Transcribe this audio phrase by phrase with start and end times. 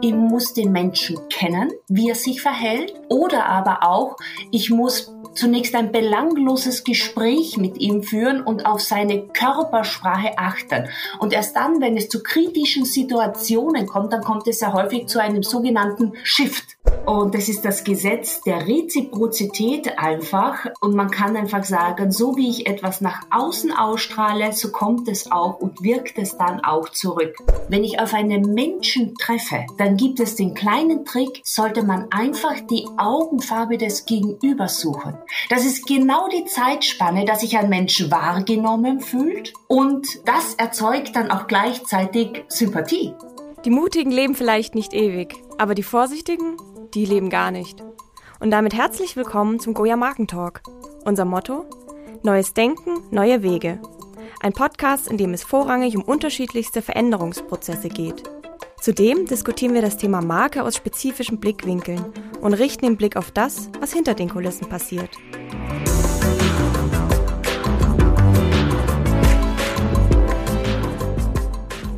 [0.00, 2.94] Ich muss den Menschen kennen, wie er sich verhält.
[3.08, 4.16] Oder aber auch,
[4.50, 10.88] ich muss zunächst ein belangloses Gespräch mit ihm führen und auf seine Körpersprache achten.
[11.18, 15.20] Und erst dann, wenn es zu kritischen Situationen kommt, dann kommt es ja häufig zu
[15.20, 16.76] einem sogenannten Shift.
[17.06, 20.66] Und das ist das Gesetz der Reziprozität einfach.
[20.80, 25.30] Und man kann einfach sagen, so wie ich etwas nach außen ausstrahle, so kommt es
[25.32, 27.36] auch und wirkt es dann auch zurück.
[27.68, 32.60] Wenn ich auf einen Menschen treffe, dann gibt es den kleinen Trick, sollte man einfach
[32.70, 35.14] die Augenfarbe des Gegenübers suchen.
[35.48, 41.30] Das ist genau die Zeitspanne, dass sich ein Mensch wahrgenommen fühlt und das erzeugt dann
[41.30, 43.14] auch gleichzeitig Sympathie.
[43.64, 46.56] Die Mutigen leben vielleicht nicht ewig, aber die Vorsichtigen,
[46.94, 47.82] die leben gar nicht.
[48.40, 50.62] Und damit herzlich willkommen zum Goya Markentalk.
[51.04, 51.66] Unser Motto?
[52.22, 53.80] Neues Denken, neue Wege.
[54.40, 58.22] Ein Podcast, in dem es vorrangig um unterschiedlichste Veränderungsprozesse geht.
[58.80, 62.02] Zudem diskutieren wir das Thema Marke aus spezifischen Blickwinkeln
[62.40, 65.10] und richten den Blick auf das, was hinter den Kulissen passiert.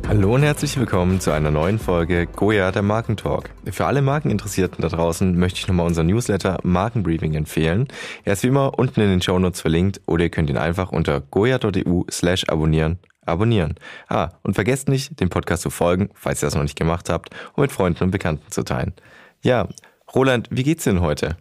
[0.05, 3.51] Hallo und herzlich willkommen zu einer neuen Folge Goya der Markentalk.
[3.71, 7.87] Für alle Markeninteressierten da draußen möchte ich nochmal unseren Newsletter Markenbriefing empfehlen.
[8.25, 11.21] Er ist wie immer unten in den Shownotes verlinkt oder ihr könnt ihn einfach unter
[11.21, 13.75] goya.eu slash abonnieren abonnieren.
[14.07, 17.29] Ah, und vergesst nicht, dem Podcast zu folgen, falls ihr das noch nicht gemacht habt,
[17.55, 18.93] um mit Freunden und Bekannten zu teilen.
[19.41, 19.67] Ja,
[20.13, 21.37] Roland, wie geht's denn heute?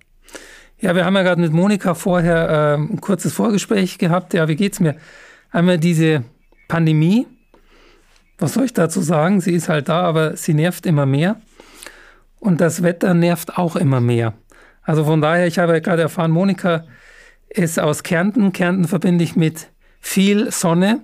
[0.80, 4.34] Ja, wir haben ja gerade mit Monika vorher äh, ein kurzes Vorgespräch gehabt.
[4.34, 4.96] Ja, wie geht's mir?
[5.50, 6.24] Einmal diese
[6.66, 7.26] Pandemie.
[8.38, 9.40] Was soll ich dazu sagen?
[9.40, 11.36] Sie ist halt da, aber sie nervt immer mehr.
[12.40, 14.34] Und das Wetter nervt auch immer mehr.
[14.82, 16.84] Also von daher, ich habe ja gerade erfahren, Monika
[17.48, 18.52] ist aus Kärnten.
[18.52, 19.68] Kärnten verbinde ich mit
[20.00, 21.02] viel Sonne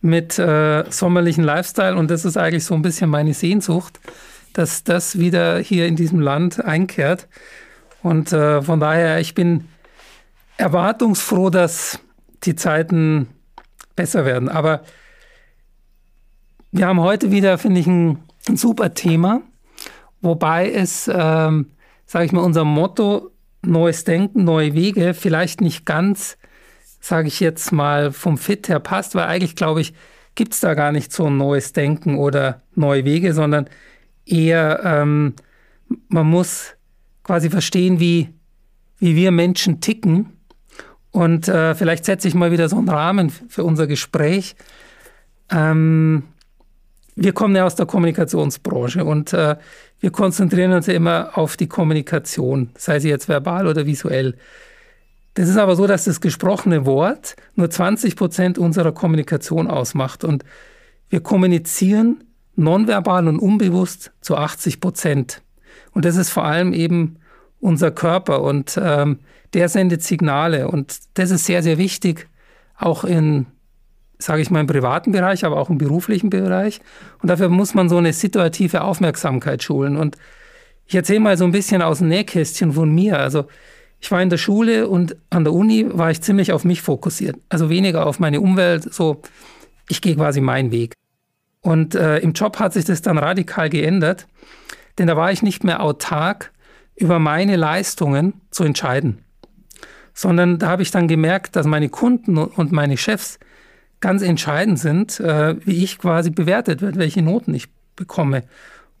[0.00, 3.98] mit äh, sommerlichen Lifestyle und das ist eigentlich so ein bisschen meine Sehnsucht,
[4.52, 7.28] dass das wieder hier in diesem Land einkehrt.
[8.02, 9.64] Und äh, von daher, ich bin
[10.56, 12.00] erwartungsfroh, dass
[12.44, 13.28] die Zeiten
[13.96, 14.48] besser werden.
[14.48, 14.82] Aber
[16.70, 18.18] wir haben heute wieder, finde ich, ein,
[18.48, 19.42] ein, super Thema,
[20.20, 21.72] wobei es, ähm,
[22.06, 23.30] sage ich mal, unser Motto
[23.62, 26.38] Neues Denken, neue Wege vielleicht nicht ganz
[27.00, 29.94] sage ich jetzt mal, vom Fit her passt, weil eigentlich, glaube ich,
[30.34, 33.68] gibt es da gar nicht so ein neues Denken oder neue Wege, sondern
[34.24, 35.34] eher, ähm,
[36.08, 36.74] man muss
[37.24, 38.28] quasi verstehen, wie,
[38.98, 40.32] wie wir Menschen ticken.
[41.10, 44.54] Und äh, vielleicht setze ich mal wieder so einen Rahmen für unser Gespräch.
[45.50, 46.24] Ähm,
[47.16, 49.56] wir kommen ja aus der Kommunikationsbranche und äh,
[49.98, 54.36] wir konzentrieren uns ja immer auf die Kommunikation, sei sie jetzt verbal oder visuell.
[55.38, 60.24] Das ist aber so, dass das gesprochene Wort nur 20 Prozent unserer Kommunikation ausmacht.
[60.24, 60.44] Und
[61.10, 62.24] wir kommunizieren
[62.56, 65.42] nonverbal und unbewusst zu 80 Prozent.
[65.92, 67.18] Und das ist vor allem eben
[67.60, 69.20] unser Körper und ähm,
[69.54, 70.66] der sendet Signale.
[70.66, 72.26] Und das ist sehr, sehr wichtig,
[72.76, 73.46] auch in,
[74.18, 76.80] sage ich mal, im privaten Bereich, aber auch im beruflichen Bereich.
[77.22, 79.98] Und dafür muss man so eine situative Aufmerksamkeit schulen.
[79.98, 80.16] Und
[80.86, 83.20] ich erzähle mal so ein bisschen aus dem Nähkästchen von mir.
[83.20, 83.44] Also
[84.00, 87.36] ich war in der Schule und an der Uni war ich ziemlich auf mich fokussiert.
[87.48, 89.22] Also weniger auf meine Umwelt, so
[89.88, 90.94] ich gehe quasi meinen Weg.
[91.60, 94.26] Und äh, im Job hat sich das dann radikal geändert,
[94.98, 96.52] denn da war ich nicht mehr autark
[96.94, 99.24] über meine Leistungen zu entscheiden,
[100.14, 103.38] sondern da habe ich dann gemerkt, dass meine Kunden und meine Chefs
[104.00, 108.44] ganz entscheidend sind, äh, wie ich quasi bewertet wird, welche Noten ich bekomme.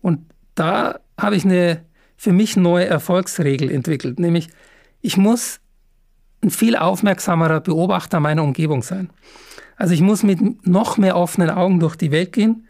[0.00, 0.20] Und
[0.54, 1.84] da habe ich eine
[2.16, 4.48] für mich neue Erfolgsregel entwickelt, nämlich
[5.00, 5.60] ich muss
[6.42, 9.10] ein viel aufmerksamerer Beobachter meiner Umgebung sein.
[9.76, 12.66] Also ich muss mit noch mehr offenen Augen durch die Welt gehen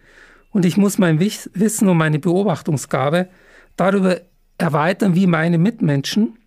[0.51, 3.29] und ich muss mein Wissen und meine Beobachtungsgabe
[3.77, 4.21] darüber
[4.59, 6.39] erweitern, wie meine Mitmenschen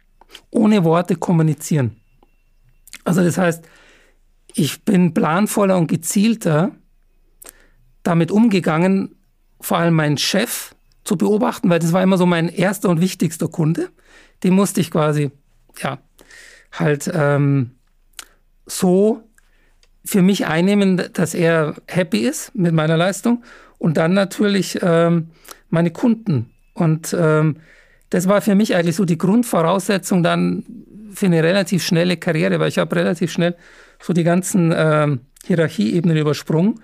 [0.49, 1.97] ohne Worte kommunizieren.
[3.03, 3.67] Also das heißt,
[4.53, 6.71] ich bin planvoller und gezielter
[8.03, 9.15] damit umgegangen,
[9.59, 13.47] vor allem meinen Chef zu beobachten, weil das war immer so mein erster und wichtigster
[13.47, 13.89] Kunde.
[14.43, 15.31] Den musste ich quasi
[15.79, 15.99] ja,
[16.71, 17.71] halt ähm,
[18.65, 19.23] so
[20.03, 23.43] für mich einnehmen, dass er happy ist mit meiner Leistung
[23.77, 25.29] und dann natürlich ähm,
[25.69, 26.51] meine Kunden.
[26.73, 27.57] Und ähm,
[28.09, 30.65] das war für mich eigentlich so die Grundvoraussetzung dann
[31.13, 33.55] für eine relativ schnelle Karriere, weil ich habe relativ schnell
[34.01, 36.79] so die ganzen ähm, Hierarchieebenen übersprungen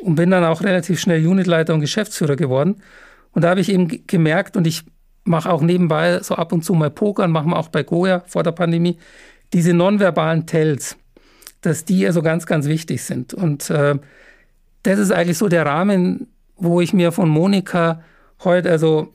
[0.00, 2.82] und bin dann auch relativ schnell Unitleiter und Geschäftsführer geworden.
[3.32, 4.84] Und da habe ich eben gemerkt, und ich
[5.26, 8.42] mache auch nebenbei so ab und zu mal Pokern, machen wir auch bei Goya vor
[8.42, 8.98] der Pandemie.
[9.52, 10.96] Diese nonverbalen Tells,
[11.60, 13.34] dass die also ganz, ganz wichtig sind.
[13.34, 13.96] Und äh,
[14.82, 18.02] das ist eigentlich so der Rahmen, wo ich mir von Monika
[18.44, 19.12] heute also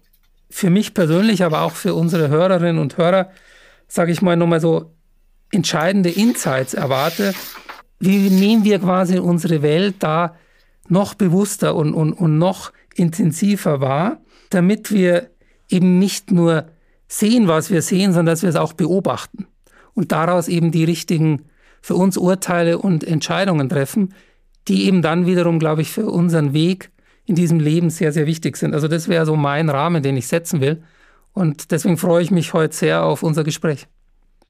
[0.50, 3.30] für mich persönlich, aber auch für unsere Hörerinnen und Hörer,
[3.88, 4.92] sage ich mal, nochmal so
[5.52, 7.34] entscheidende Insights erwarte.
[8.00, 10.36] Wie nehmen wir quasi unsere Welt da
[10.90, 14.18] noch bewusster und, und, und noch intensiver wahr,
[14.50, 15.30] damit wir
[15.72, 16.66] eben nicht nur
[17.08, 19.48] sehen, was wir sehen, sondern dass wir es auch beobachten
[19.94, 21.44] und daraus eben die richtigen
[21.82, 24.14] für uns Urteile und Entscheidungen treffen,
[24.68, 26.92] die eben dann wiederum, glaube ich, für unseren Weg
[27.26, 28.74] in diesem Leben sehr, sehr wichtig sind.
[28.74, 30.84] Also das wäre so mein Rahmen, den ich setzen will.
[31.34, 33.88] Und deswegen freue ich mich heute sehr auf unser Gespräch.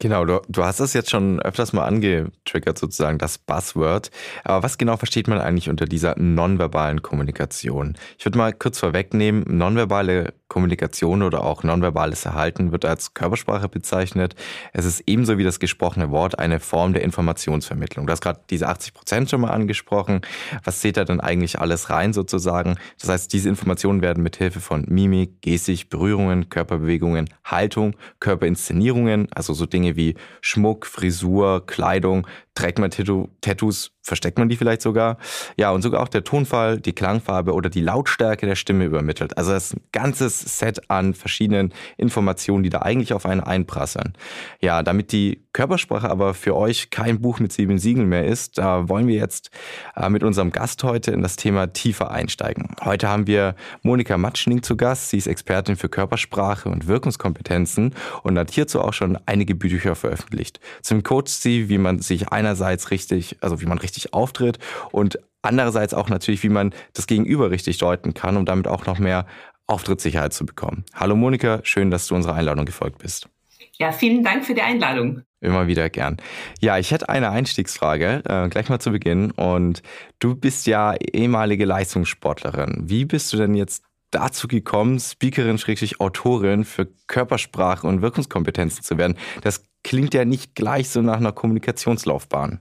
[0.01, 4.09] Genau, du, du hast es jetzt schon öfters mal angetriggert, sozusagen das Buzzword.
[4.43, 7.95] Aber was genau versteht man eigentlich unter dieser nonverbalen Kommunikation?
[8.17, 14.35] Ich würde mal kurz vorwegnehmen, nonverbale Kommunikation oder auch nonverbales Verhalten wird als Körpersprache bezeichnet.
[14.73, 18.07] Es ist ebenso wie das gesprochene Wort eine Form der Informationsvermittlung.
[18.07, 20.21] Du hast gerade diese 80 Prozent schon mal angesprochen.
[20.63, 22.75] Was zählt da denn eigentlich alles rein sozusagen?
[22.99, 29.53] Das heißt, diese Informationen werden mit Hilfe von Mimik, Gestik, Berührungen, Körperbewegungen, Haltung, Körperinszenierungen, also
[29.53, 35.17] so Dinge wie Schmuck, Frisur, Kleidung, trägt man Tattoos, versteckt man die vielleicht sogar.
[35.57, 39.37] Ja, und sogar auch der Tonfall, die Klangfarbe oder die Lautstärke der Stimme übermittelt.
[39.37, 44.13] Also das ist ein ganzes Set an verschiedenen Informationen, die da eigentlich auf einen einprasseln.
[44.59, 48.89] Ja, damit die Körpersprache aber für euch kein Buch mit sieben Siegeln mehr ist, da
[48.89, 49.51] wollen wir jetzt
[49.95, 52.75] äh, mit unserem Gast heute in das Thema tiefer einsteigen.
[52.83, 55.09] Heute haben wir Monika Matschning zu Gast.
[55.09, 57.93] Sie ist Expertin für Körpersprache und Wirkungskompetenzen
[58.23, 60.59] und hat hierzu auch schon einige Bücher veröffentlicht.
[60.81, 64.57] Zum coacht sie, wie man sich einerseits richtig, also wie man richtig auftritt
[64.91, 68.97] und andererseits auch natürlich, wie man das Gegenüber richtig deuten kann, um damit auch noch
[68.97, 69.27] mehr
[69.67, 70.83] Auftrittssicherheit zu bekommen.
[70.93, 73.29] Hallo Monika, schön, dass du unserer Einladung gefolgt bist.
[73.77, 75.21] Ja, vielen Dank für die Einladung.
[75.39, 76.17] Immer wieder gern.
[76.59, 79.31] Ja, ich hätte eine Einstiegsfrage, äh, gleich mal zu Beginn.
[79.31, 79.81] Und
[80.19, 82.83] du bist ja ehemalige Leistungssportlerin.
[82.83, 88.97] Wie bist du denn jetzt dazu gekommen, Speakerin, Schrägstrich Autorin für Körpersprache und Wirkungskompetenzen zu
[88.97, 89.17] werden?
[89.41, 92.59] Das klingt ja nicht gleich so nach einer Kommunikationslaufbahn.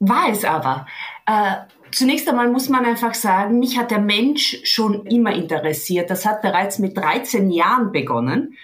[0.00, 0.86] War es aber.
[1.26, 1.56] Äh,
[1.90, 6.10] zunächst einmal muss man einfach sagen, mich hat der Mensch schon immer interessiert.
[6.10, 8.54] Das hat bereits mit 13 Jahren begonnen.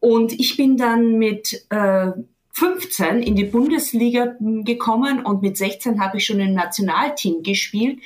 [0.00, 2.12] Und ich bin dann mit äh,
[2.52, 8.00] 15 in die Bundesliga gekommen und mit 16 habe ich schon im Nationalteam gespielt.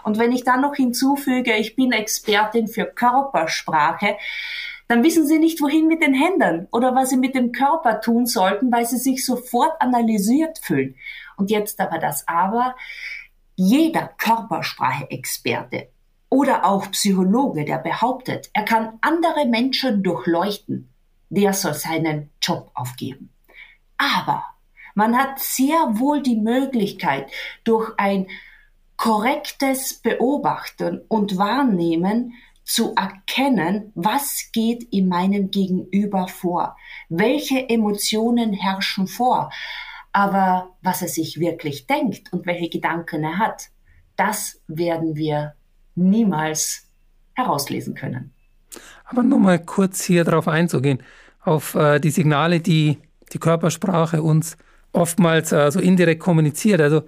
[0.03, 4.17] Und wenn ich dann noch hinzufüge, ich bin Expertin für Körpersprache,
[4.87, 8.25] dann wissen sie nicht, wohin mit den Händen oder was sie mit dem Körper tun
[8.25, 10.95] sollten, weil sie sich sofort analysiert fühlen.
[11.37, 12.75] Und jetzt aber das Aber,
[13.55, 15.89] jeder Körpersprache-Experte
[16.29, 20.89] oder auch Psychologe, der behauptet, er kann andere Menschen durchleuchten,
[21.29, 23.31] der soll seinen Job aufgeben.
[23.97, 24.43] Aber
[24.95, 27.31] man hat sehr wohl die Möglichkeit,
[27.63, 28.27] durch ein
[28.99, 32.33] korrektes Beobachten und Wahrnehmen
[32.65, 36.75] zu erkennen, was geht in meinem Gegenüber vor,
[37.07, 39.51] welche Emotionen herrschen vor.
[40.11, 43.69] Aber was er sich wirklich denkt und welche Gedanken er hat,
[44.17, 45.53] das werden wir
[45.95, 46.85] niemals
[47.35, 48.33] herauslesen können.
[49.05, 51.01] Aber nur mal kurz hier darauf einzugehen,
[51.39, 52.97] auf äh, die Signale, die
[53.31, 54.57] die Körpersprache uns
[54.91, 56.81] oftmals äh, so indirekt kommuniziert.
[56.81, 57.03] Also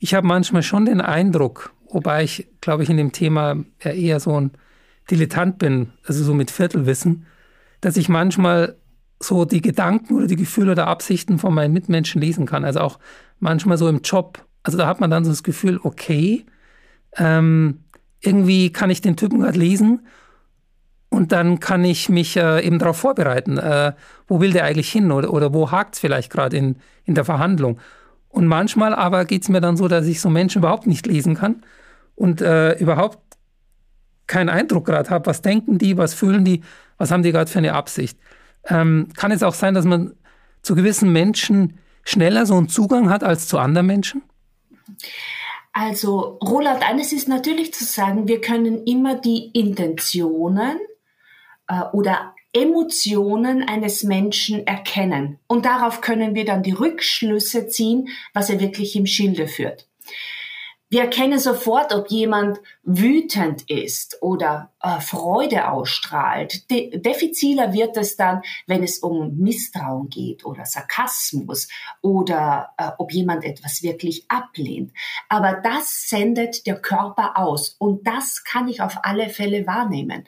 [0.00, 4.40] ich habe manchmal schon den Eindruck, wobei ich, glaube ich, in dem Thema eher so
[4.40, 4.50] ein
[5.10, 7.26] Dilettant bin, also so mit Viertelwissen,
[7.80, 8.76] dass ich manchmal
[9.22, 12.64] so die Gedanken oder die Gefühle oder Absichten von meinen Mitmenschen lesen kann.
[12.64, 12.98] Also auch
[13.38, 14.44] manchmal so im Job.
[14.62, 16.46] Also da hat man dann so das Gefühl, okay,
[17.16, 17.84] ähm,
[18.20, 20.06] irgendwie kann ich den Typen gerade lesen
[21.10, 23.92] und dann kann ich mich äh, eben darauf vorbereiten, äh,
[24.26, 27.24] wo will der eigentlich hin oder, oder wo hakt es vielleicht gerade in, in der
[27.24, 27.78] Verhandlung.
[28.30, 31.34] Und manchmal aber geht es mir dann so, dass ich so Menschen überhaupt nicht lesen
[31.34, 31.62] kann
[32.14, 33.18] und äh, überhaupt
[34.26, 36.62] keinen Eindruck gerade habe, was denken die, was fühlen die,
[36.96, 38.18] was haben die gerade für eine Absicht.
[38.64, 40.14] Ähm, kann es auch sein, dass man
[40.62, 44.22] zu gewissen Menschen schneller so einen Zugang hat als zu anderen Menschen?
[45.72, 50.78] Also, Roland, eines ist natürlich zu sagen, wir können immer die Intentionen
[51.68, 55.38] äh, oder Emotionen eines Menschen erkennen.
[55.46, 59.86] Und darauf können wir dann die Rückschlüsse ziehen, was er wirklich im Schilde führt.
[60.92, 66.68] Wir erkennen sofort, ob jemand wütend ist oder äh, Freude ausstrahlt.
[66.68, 71.68] De diffiziler wird es dann, wenn es um Misstrauen geht oder Sarkasmus
[72.02, 74.92] oder äh, ob jemand etwas wirklich ablehnt.
[75.28, 80.26] Aber das sendet der Körper aus und das kann ich auf alle Fälle wahrnehmen.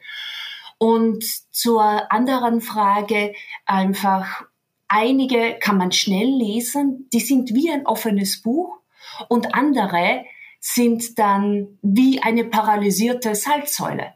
[0.82, 1.22] Und
[1.52, 3.34] zur anderen Frage
[3.66, 4.42] einfach,
[4.88, 8.80] einige kann man schnell lesen, die sind wie ein offenes Buch
[9.28, 10.24] und andere
[10.58, 14.14] sind dann wie eine paralysierte Salzsäule.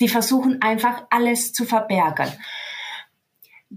[0.00, 2.32] Die versuchen einfach alles zu verbergen.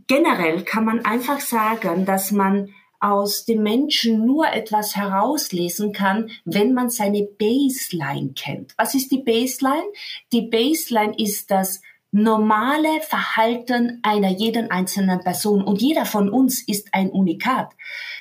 [0.08, 6.74] Generell kann man einfach sagen, dass man aus dem Menschen nur etwas herauslesen kann, wenn
[6.74, 8.74] man seine Baseline kennt.
[8.78, 9.86] Was ist die Baseline?
[10.32, 11.80] Die Baseline ist das
[12.12, 15.64] normale Verhalten einer jeden einzelnen Person.
[15.64, 17.72] Und jeder von uns ist ein Unikat.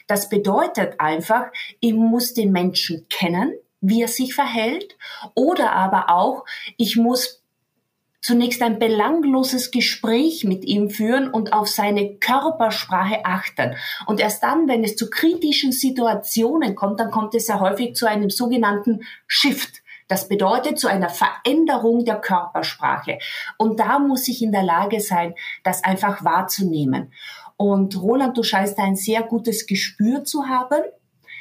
[0.07, 1.47] Das bedeutet einfach,
[1.81, 4.97] ich muss den Menschen kennen, wie er sich verhält,
[5.35, 6.45] oder aber auch,
[6.77, 7.41] ich muss
[8.21, 13.77] zunächst ein belangloses Gespräch mit ihm führen und auf seine Körpersprache achten.
[14.07, 18.07] Und erst dann, wenn es zu kritischen Situationen kommt, dann kommt es ja häufig zu
[18.07, 19.80] einem sogenannten Shift.
[20.11, 23.19] Das bedeutet zu einer Veränderung der Körpersprache.
[23.59, 27.13] Und da muss ich in der Lage sein, das einfach wahrzunehmen.
[27.57, 30.83] Und Roland, du scheinst ein sehr gutes Gespür zu haben.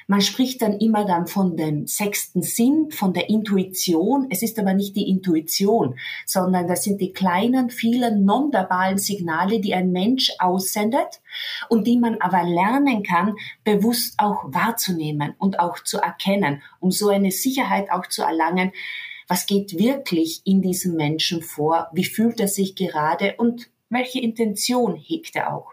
[0.09, 4.25] Man spricht dann immer dann von dem sechsten Sinn, von der Intuition.
[4.31, 9.75] Es ist aber nicht die Intuition, sondern das sind die kleinen, vielen nonverbalen Signale, die
[9.75, 11.21] ein Mensch aussendet
[11.69, 17.09] und die man aber lernen kann, bewusst auch wahrzunehmen und auch zu erkennen, um so
[17.09, 18.71] eine Sicherheit auch zu erlangen,
[19.27, 24.95] was geht wirklich in diesem Menschen vor, wie fühlt er sich gerade und welche Intention
[24.95, 25.71] hegt er auch.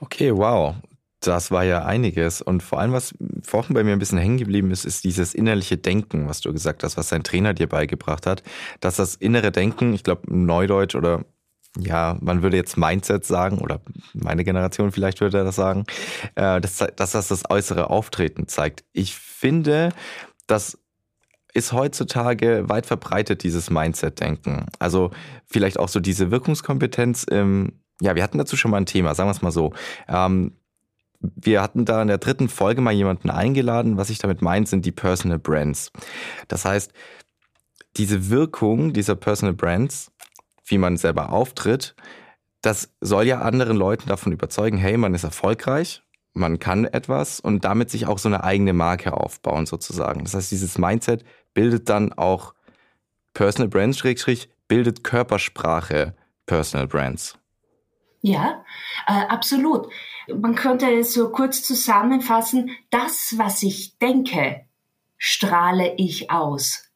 [0.00, 0.74] Okay, wow.
[1.20, 2.40] Das war ja einiges.
[2.40, 5.76] Und vor allem, was vorhin bei mir ein bisschen hängen geblieben ist, ist dieses innerliche
[5.76, 8.42] Denken, was du gesagt hast, was dein Trainer dir beigebracht hat.
[8.80, 11.24] Dass das innere Denken, ich glaube, Neudeutsch oder
[11.76, 13.80] ja, man würde jetzt Mindset sagen, oder
[14.14, 15.84] meine Generation vielleicht würde das sagen,
[16.34, 18.84] äh, dass, das das äußere Auftreten zeigt.
[18.92, 19.90] Ich finde,
[20.46, 20.78] das
[21.52, 24.66] ist heutzutage weit verbreitet, dieses Mindset-Denken.
[24.78, 25.10] Also
[25.46, 29.28] vielleicht auch so diese Wirkungskompetenz im, ja, wir hatten dazu schon mal ein Thema, sagen
[29.28, 29.72] wir es mal so.
[30.08, 30.52] Ähm,
[31.20, 33.96] wir hatten da in der dritten Folge mal jemanden eingeladen.
[33.96, 35.90] Was ich damit meine, sind die Personal Brands.
[36.46, 36.92] Das heißt,
[37.96, 40.12] diese Wirkung dieser Personal Brands,
[40.64, 41.96] wie man selber auftritt,
[42.62, 46.02] das soll ja anderen Leuten davon überzeugen, hey, man ist erfolgreich,
[46.34, 50.24] man kann etwas und damit sich auch so eine eigene Marke aufbauen sozusagen.
[50.24, 52.54] Das heißt, dieses Mindset bildet dann auch
[53.34, 56.14] Personal Brands, Schrägstrich, bildet Körpersprache
[56.46, 57.37] Personal Brands.
[58.20, 58.64] Ja,
[59.06, 59.88] äh, absolut.
[60.28, 64.64] Man könnte es so kurz zusammenfassen, das, was ich denke,
[65.16, 66.90] strahle ich aus.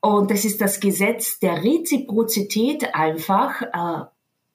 [0.00, 3.62] Und das ist das Gesetz der Reziprozität einfach.
[3.62, 4.06] Äh,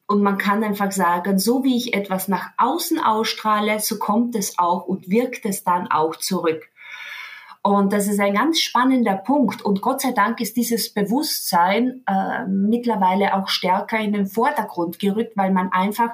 [0.07, 4.59] und man kann einfach sagen, so wie ich etwas nach außen ausstrahle, so kommt es
[4.59, 6.70] auch und wirkt es dann auch zurück.
[7.63, 9.61] Und das ist ein ganz spannender Punkt.
[9.61, 15.37] Und Gott sei Dank ist dieses Bewusstsein äh, mittlerweile auch stärker in den Vordergrund gerückt,
[15.37, 16.11] weil man einfach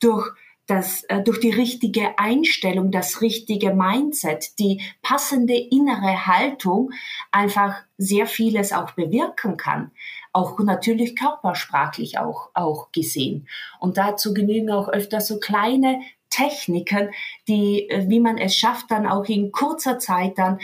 [0.00, 0.28] durch
[0.68, 6.90] das, äh, durch die richtige Einstellung, das richtige Mindset, die passende innere Haltung
[7.32, 9.92] einfach sehr vieles auch bewirken kann.
[10.32, 13.48] Auch natürlich körpersprachlich auch, auch gesehen.
[13.80, 16.00] Und dazu genügen auch öfter so kleine
[16.38, 17.10] Techniken,
[17.48, 20.58] die, äh, wie man es schafft, dann auch in kurzer Zeit dann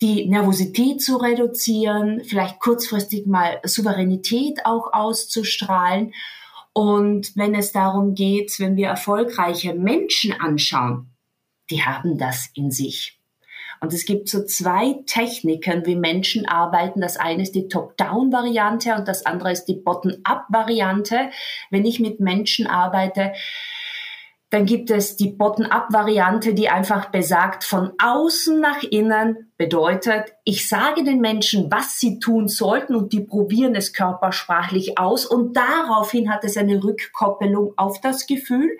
[0.00, 6.12] die Nervosität zu reduzieren, vielleicht kurzfristig mal Souveränität auch auszustrahlen.
[6.72, 11.10] Und wenn es darum geht, wenn wir erfolgreiche Menschen anschauen,
[11.70, 13.18] die haben das in sich.
[13.80, 17.00] Und es gibt so zwei Techniken, wie Menschen arbeiten.
[17.00, 21.30] Das eine ist die Top-Down-Variante und das andere ist die Bottom-Up-Variante.
[21.70, 23.32] Wenn ich mit Menschen arbeite,
[24.56, 31.04] dann gibt es die Bottom-up-Variante, die einfach besagt, von außen nach innen bedeutet, ich sage
[31.04, 36.42] den Menschen, was sie tun sollten und die probieren es körpersprachlich aus und daraufhin hat
[36.42, 38.78] es eine Rückkoppelung auf das Gefühl.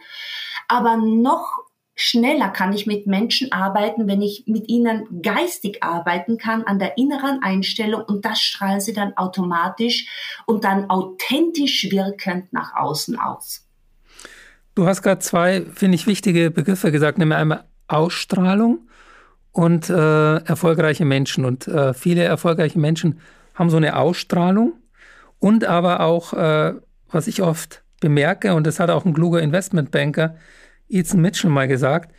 [0.67, 1.59] Aber noch
[1.95, 6.97] schneller kann ich mit Menschen arbeiten, wenn ich mit ihnen geistig arbeiten kann an der
[6.97, 10.09] inneren Einstellung und das strahlen sie dann automatisch
[10.47, 13.66] und dann authentisch wirkend nach außen aus.
[14.77, 18.87] Du hast gerade zwei, finde ich, wichtige Begriffe gesagt, nämlich einmal Ausstrahlung
[19.51, 21.47] und äh, erfolgreiche Menschen.
[21.47, 23.19] Und äh, viele erfolgreiche Menschen
[23.55, 24.75] haben so eine Ausstrahlung
[25.39, 26.75] und aber auch, äh,
[27.11, 30.37] was ich oft bemerke, und das hat auch ein kluger Investmentbanker,
[30.91, 32.15] Ethan Mitchell mal gesagt,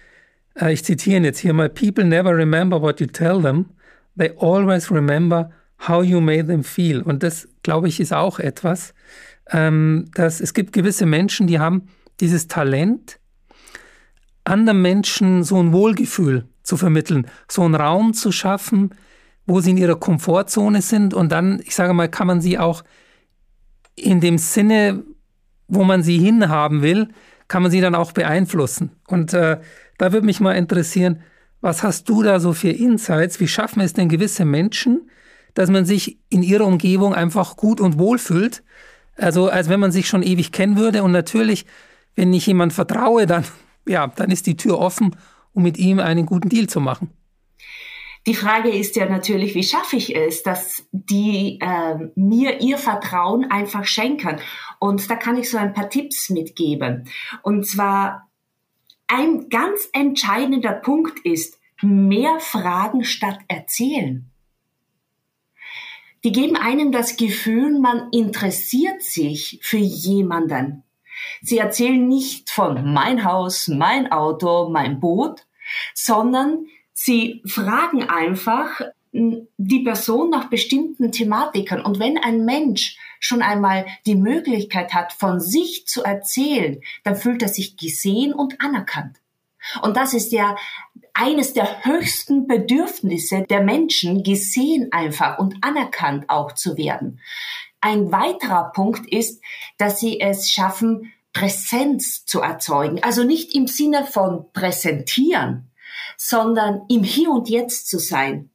[0.59, 3.67] äh, ich zitiere ihn jetzt hier mal, People never remember what you tell them,
[4.17, 5.51] they always remember
[5.87, 7.03] how you made them feel.
[7.03, 8.95] Und das, glaube ich, ist auch etwas,
[9.51, 13.19] ähm, dass es gibt gewisse Menschen, die haben dieses Talent,
[14.43, 18.91] anderen Menschen so ein Wohlgefühl zu vermitteln, so einen Raum zu schaffen,
[19.45, 22.83] wo sie in ihrer Komfortzone sind und dann, ich sage mal, kann man sie auch
[23.95, 25.03] in dem Sinne,
[25.67, 27.09] wo man sie hinhaben will,
[27.47, 28.91] kann man sie dann auch beeinflussen.
[29.07, 29.59] Und äh,
[29.97, 31.21] da würde mich mal interessieren,
[31.61, 33.39] was hast du da so für Insights?
[33.39, 35.09] Wie schaffen es denn gewisse Menschen,
[35.53, 38.63] dass man sich in ihrer Umgebung einfach gut und wohl fühlt?
[39.15, 41.03] Also als wenn man sich schon ewig kennen würde.
[41.03, 41.65] Und natürlich
[42.17, 43.45] wenn ich jemand vertraue, dann,
[43.87, 45.15] ja, dann ist die Tür offen,
[45.53, 47.11] um mit ihm einen guten Deal zu machen.
[48.25, 53.49] Die Frage ist ja natürlich, wie schaffe ich es, dass die äh, mir ihr Vertrauen
[53.49, 54.41] einfach schenken?
[54.79, 57.05] Und da kann ich so ein paar Tipps mitgeben.
[57.41, 58.27] Und zwar
[59.07, 64.29] ein ganz entscheidender Punkt ist, mehr Fragen statt erzählen.
[66.25, 70.83] Die geben einem das Gefühl, man interessiert sich für jemanden.
[71.41, 75.45] Sie erzählen nicht von mein Haus, mein Auto, mein Boot,
[75.93, 81.81] sondern sie fragen einfach die Person nach bestimmten Thematiken.
[81.81, 87.41] Und wenn ein Mensch schon einmal die Möglichkeit hat, von sich zu erzählen, dann fühlt
[87.41, 89.17] er sich gesehen und anerkannt.
[89.81, 90.55] Und das ist ja
[91.13, 97.19] eines der höchsten Bedürfnisse der Menschen, gesehen einfach und anerkannt auch zu werden.
[97.81, 99.41] Ein weiterer Punkt ist,
[99.77, 103.03] dass sie es schaffen, Präsenz zu erzeugen.
[103.03, 105.69] Also nicht im Sinne von präsentieren,
[106.17, 108.49] sondern im Hier und Jetzt zu sein.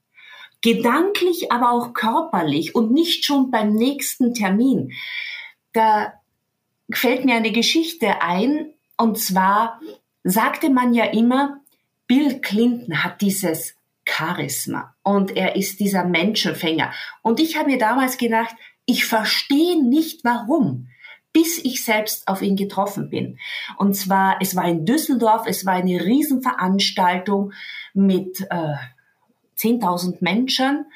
[0.63, 4.93] Gedanklich, aber auch körperlich und nicht schon beim nächsten Termin.
[5.73, 6.15] Da
[6.93, 9.81] fällt mir eine Geschichte ein, und zwar
[10.25, 11.61] sagte man ja immer,
[12.07, 13.75] Bill Clinton hat dieses
[14.07, 16.93] Charisma und er ist dieser Menschenfänger.
[17.23, 18.55] Und ich habe mir damals gedacht,
[18.87, 20.89] ich verstehe nicht warum
[21.33, 23.39] bis ich selbst auf ihn getroffen bin.
[23.79, 27.53] Und zwar, es war in Düsseldorf, es war eine Riesenveranstaltung
[27.95, 28.75] mit äh,
[29.59, 30.87] 10.000 Menschen.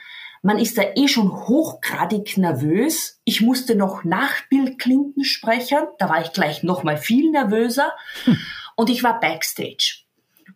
[0.43, 3.21] Man ist da eh schon hochgradig nervös.
[3.25, 5.79] Ich musste noch nach Bill Clinton sprechen.
[5.99, 7.93] Da war ich gleich noch mal viel nervöser.
[8.25, 8.39] Hm.
[8.77, 10.03] Und ich war backstage.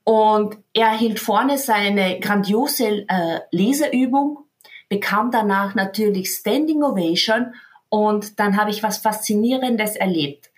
[0.04, 4.44] Und er hielt vorne seine grandiose äh, Leseübung,
[4.90, 7.54] bekam danach natürlich Standing Ovation
[7.88, 10.50] und dann habe ich was Faszinierendes erlebt.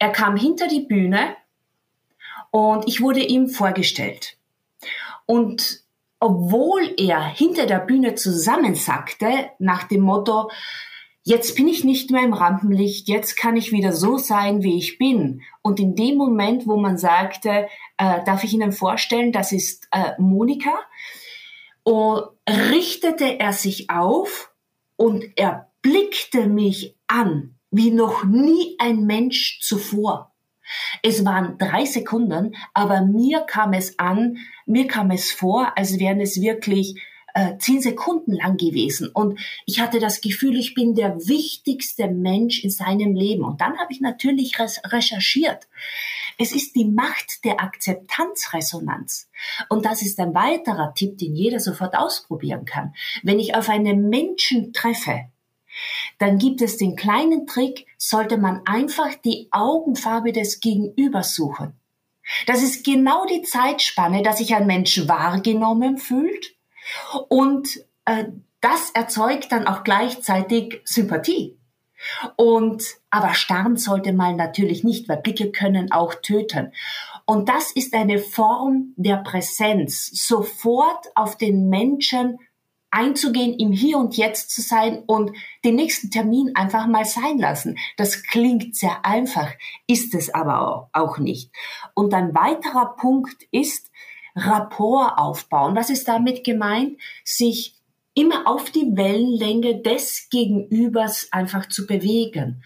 [0.00, 1.36] Er kam hinter die Bühne
[2.50, 4.36] und ich wurde ihm vorgestellt.
[5.26, 5.82] Und
[6.18, 10.50] obwohl er hinter der Bühne zusammensackte, nach dem Motto,
[11.22, 14.96] jetzt bin ich nicht mehr im Rampenlicht, jetzt kann ich wieder so sein, wie ich
[14.96, 15.42] bin.
[15.60, 17.68] Und in dem Moment, wo man sagte,
[17.98, 20.72] äh, darf ich Ihnen vorstellen, das ist äh, Monika,
[22.48, 24.52] richtete er sich auf
[24.96, 30.32] und er blickte mich an wie noch nie ein Mensch zuvor.
[31.02, 36.20] Es waren drei Sekunden, aber mir kam es an, mir kam es vor, als wären
[36.20, 37.00] es wirklich
[37.36, 39.10] äh, zehn Sekunden lang gewesen.
[39.12, 43.44] Und ich hatte das Gefühl, ich bin der wichtigste Mensch in seinem Leben.
[43.44, 45.68] Und dann habe ich natürlich recherchiert.
[46.38, 49.28] Es ist die Macht der Akzeptanzresonanz.
[49.68, 52.94] Und das ist ein weiterer Tipp, den jeder sofort ausprobieren kann.
[53.22, 55.26] Wenn ich auf einen Menschen treffe,
[56.18, 61.78] dann gibt es den kleinen Trick, sollte man einfach die Augenfarbe des Gegenübers suchen.
[62.46, 66.55] Das ist genau die Zeitspanne, dass sich ein Mensch wahrgenommen fühlt
[67.28, 68.24] und äh,
[68.60, 71.58] das erzeugt dann auch gleichzeitig Sympathie.
[72.36, 76.72] Und aber starren sollte man natürlich nicht, weil Blicke können auch töten.
[77.24, 82.38] Und das ist eine Form der Präsenz, sofort auf den Menschen
[82.90, 85.32] einzugehen, im Hier und Jetzt zu sein und
[85.64, 87.78] den nächsten Termin einfach mal sein lassen.
[87.96, 89.52] Das klingt sehr einfach,
[89.86, 91.50] ist es aber auch nicht.
[91.94, 93.90] Und ein weiterer Punkt ist
[94.36, 95.74] Rapport aufbauen.
[95.74, 96.98] Was ist damit gemeint?
[97.24, 97.74] Sich
[98.14, 102.62] immer auf die Wellenlänge des Gegenübers einfach zu bewegen.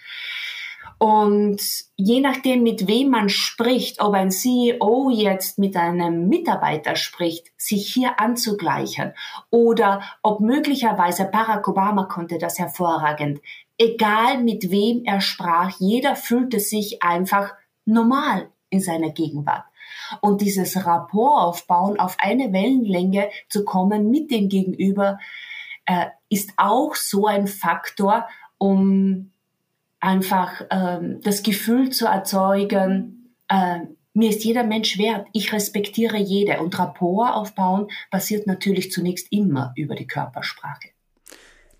[0.99, 1.63] Und
[1.97, 7.91] je nachdem, mit wem man spricht, ob ein CEO jetzt mit einem Mitarbeiter spricht, sich
[7.91, 9.15] hier anzugleichen
[9.49, 13.41] oder ob möglicherweise Barack Obama konnte das hervorragend.
[13.79, 17.55] Egal mit wem er sprach, jeder fühlte sich einfach
[17.87, 19.65] normal in seiner Gegenwart.
[20.21, 25.19] Und dieses Rapport aufbauen, auf eine Wellenlänge zu kommen mit dem Gegenüber,
[25.87, 29.33] äh, ist auch so ein Faktor, um
[30.01, 33.81] einfach ähm, das Gefühl zu erzeugen, äh,
[34.13, 36.61] mir ist jeder Mensch wert, ich respektiere jede.
[36.61, 40.89] Und Rapport aufbauen passiert natürlich zunächst immer über die Körpersprache.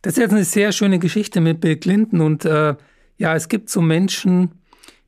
[0.03, 2.21] Das ist jetzt eine sehr schöne Geschichte mit Bill Clinton.
[2.21, 2.77] Und äh,
[3.19, 4.60] ja, es gibt so Menschen,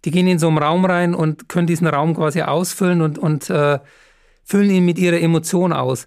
[0.05, 3.51] die gehen in so einen Raum rein und können diesen Raum quasi ausfüllen und, und
[3.51, 3.79] äh,
[4.45, 6.07] füllen ihn mit ihrer Emotion aus.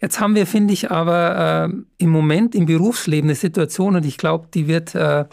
[0.00, 4.18] Jetzt haben wir, finde ich, aber äh, im Moment im Berufsleben eine Situation, und ich
[4.18, 5.24] glaube, die wird äh,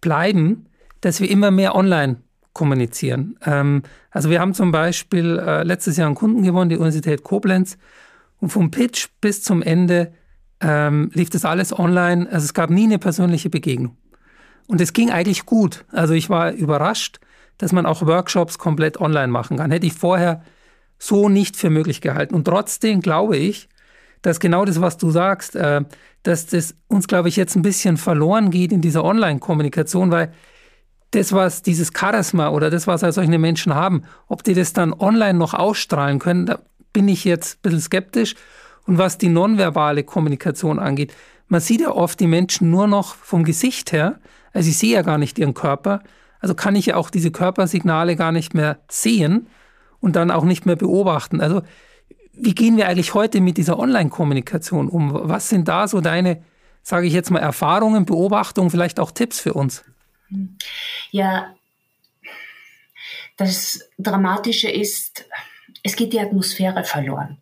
[0.00, 0.66] bleiben,
[1.00, 2.16] dass wir immer mehr online
[2.52, 3.38] kommunizieren.
[3.44, 7.78] Ähm, also wir haben zum Beispiel äh, letztes Jahr einen Kunden gewonnen, die Universität Koblenz,
[8.40, 10.12] und vom Pitch bis zum Ende
[10.60, 12.28] ähm, lief das alles online.
[12.30, 13.96] Also es gab nie eine persönliche Begegnung.
[14.66, 15.84] Und es ging eigentlich gut.
[15.92, 17.20] Also ich war überrascht,
[17.58, 19.70] dass man auch Workshops komplett online machen kann.
[19.70, 20.42] Hätte ich vorher
[20.98, 22.34] so nicht für möglich gehalten.
[22.34, 23.68] Und trotzdem glaube ich,
[24.22, 25.82] dass genau das, was du sagst, äh,
[26.22, 30.32] dass das uns, glaube ich, jetzt ein bisschen verloren geht in dieser Online-Kommunikation, weil
[31.10, 34.92] das, was dieses Charisma oder das, was halt solche Menschen haben, ob die das dann
[34.92, 36.60] online noch ausstrahlen können, da
[36.92, 38.34] bin ich jetzt ein bisschen skeptisch.
[38.86, 41.14] Und was die nonverbale Kommunikation angeht,
[41.48, 44.18] man sieht ja oft die Menschen nur noch vom Gesicht her,
[44.52, 46.02] also ich sehe ja gar nicht ihren Körper,
[46.44, 49.46] also kann ich ja auch diese Körpersignale gar nicht mehr sehen
[50.00, 51.40] und dann auch nicht mehr beobachten.
[51.40, 51.62] Also
[52.34, 55.10] wie gehen wir eigentlich heute mit dieser Online-Kommunikation um?
[55.14, 56.44] Was sind da so deine,
[56.82, 59.86] sage ich jetzt mal, Erfahrungen, Beobachtungen, vielleicht auch Tipps für uns?
[61.12, 61.54] Ja,
[63.38, 65.24] das Dramatische ist,
[65.82, 67.38] es geht die Atmosphäre verloren.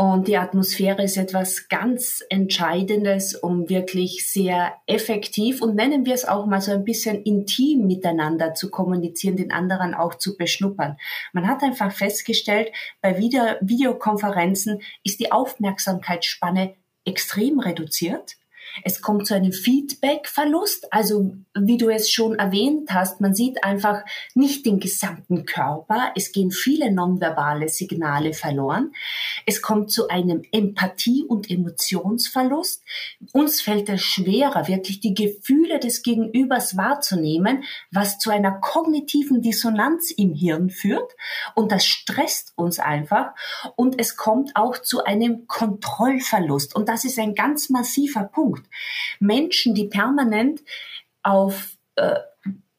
[0.00, 6.24] Und die Atmosphäre ist etwas ganz Entscheidendes, um wirklich sehr effektiv und nennen wir es
[6.24, 10.98] auch mal so ein bisschen intim miteinander zu kommunizieren, den anderen auch zu beschnuppern.
[11.32, 18.36] Man hat einfach festgestellt, bei Video Videokonferenzen ist die Aufmerksamkeitsspanne extrem reduziert.
[18.84, 20.92] Es kommt zu einem Feedback-Verlust.
[20.92, 24.02] Also, wie du es schon erwähnt hast, man sieht einfach
[24.34, 26.12] nicht den gesamten Körper.
[26.14, 28.92] Es gehen viele nonverbale Signale verloren.
[29.46, 32.82] Es kommt zu einem Empathie- und Emotionsverlust.
[33.32, 40.10] Uns fällt es schwerer, wirklich die Gefühle des Gegenübers wahrzunehmen, was zu einer kognitiven Dissonanz
[40.10, 41.12] im Hirn führt.
[41.54, 43.32] Und das stresst uns einfach.
[43.76, 46.74] Und es kommt auch zu einem Kontrollverlust.
[46.74, 48.67] Und das ist ein ganz massiver Punkt.
[49.20, 50.60] Menschen, die permanent
[51.22, 52.16] auf äh,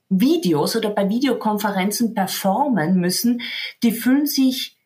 [0.09, 3.41] Videos oder bei Videokonferenzen performen müssen,
[3.83, 4.77] die fühlen sich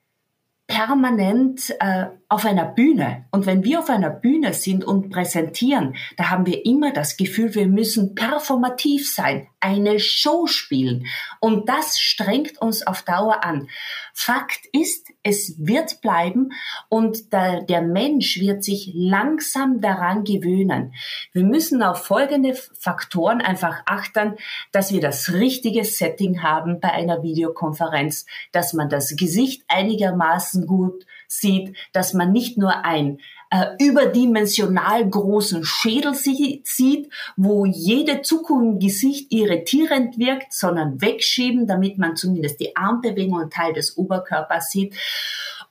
[0.67, 3.25] permanent äh, auf einer Bühne.
[3.29, 7.53] Und wenn wir auf einer Bühne sind und präsentieren, da haben wir immer das Gefühl,
[7.53, 11.05] wir müssen performativ sein, eine Show spielen.
[11.39, 13.69] Und das strengt uns auf Dauer an.
[14.15, 16.49] Fakt ist, es wird bleiben
[16.89, 20.95] und der, der Mensch wird sich langsam daran gewöhnen.
[21.33, 24.37] Wir müssen auf folgende Faktoren einfach achten,
[24.71, 31.05] dass wir das richtige Setting haben bei einer Videokonferenz, dass man das Gesicht einigermaßen gut
[31.39, 33.19] sieht, dass man nicht nur ein
[33.49, 41.99] äh, überdimensional großen Schädel sieht, wo jede Zukunft im Gesicht irritierend wirkt, sondern wegschieben, damit
[41.99, 44.95] man zumindest die Armbewegung und Teil des Oberkörpers sieht.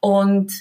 [0.00, 0.52] Und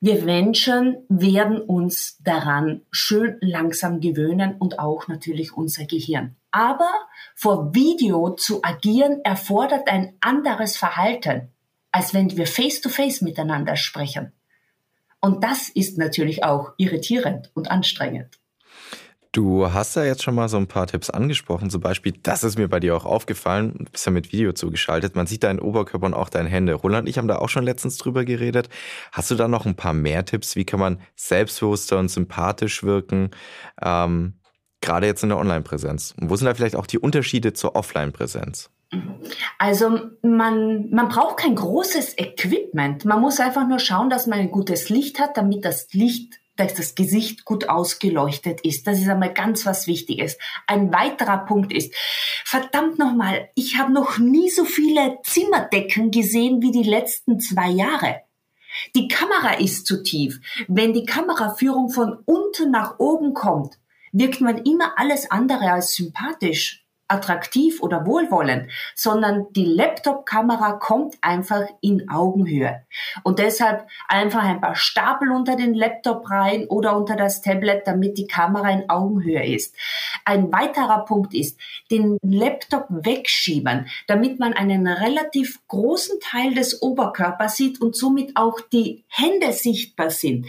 [0.00, 6.36] wir Menschen werden uns daran schön langsam gewöhnen und auch natürlich unser Gehirn.
[6.52, 6.90] Aber
[7.34, 11.48] vor Video zu agieren erfordert ein anderes Verhalten,
[11.90, 14.32] als wenn wir face-to-face -face miteinander sprechen.
[15.20, 18.38] Und das ist natürlich auch irritierend und anstrengend.
[19.32, 21.68] Du hast ja jetzt schon mal so ein paar Tipps angesprochen.
[21.68, 23.74] Zum Beispiel, das ist mir bei dir auch aufgefallen.
[23.78, 25.16] Du bist ja mit Video zugeschaltet.
[25.16, 26.72] Man sieht deinen Oberkörper und auch deine Hände.
[26.72, 28.70] Roland und ich haben da auch schon letztens drüber geredet.
[29.12, 30.56] Hast du da noch ein paar mehr Tipps?
[30.56, 33.30] Wie kann man selbstbewusster und sympathisch wirken?
[33.82, 34.40] Ähm,
[34.80, 36.14] gerade jetzt in der Online-Präsenz.
[36.18, 38.70] Und wo sind da vielleicht auch die Unterschiede zur Offline-Präsenz?
[39.58, 43.04] Also man, man braucht kein großes Equipment.
[43.04, 46.74] Man muss einfach nur schauen, dass man ein gutes Licht hat, damit das Licht dass
[46.74, 48.86] das Gesicht gut ausgeleuchtet ist.
[48.86, 50.36] Das ist einmal ganz was Wichtiges.
[50.66, 51.94] Ein weiterer Punkt ist,
[52.44, 58.22] verdammt nochmal, ich habe noch nie so viele Zimmerdecken gesehen wie die letzten zwei Jahre.
[58.94, 60.40] Die Kamera ist zu tief.
[60.66, 63.78] Wenn die Kameraführung von unten nach oben kommt,
[64.12, 71.62] wirkt man immer alles andere als sympathisch attraktiv oder wohlwollend, sondern die Laptop-Kamera kommt einfach
[71.80, 72.82] in Augenhöhe.
[73.24, 78.18] Und deshalb einfach ein paar Stapel unter den Laptop rein oder unter das Tablet, damit
[78.18, 79.74] die Kamera in Augenhöhe ist.
[80.24, 81.58] Ein weiterer Punkt ist,
[81.90, 88.60] den Laptop wegschieben, damit man einen relativ großen Teil des Oberkörpers sieht und somit auch
[88.60, 90.46] die Hände sichtbar sind.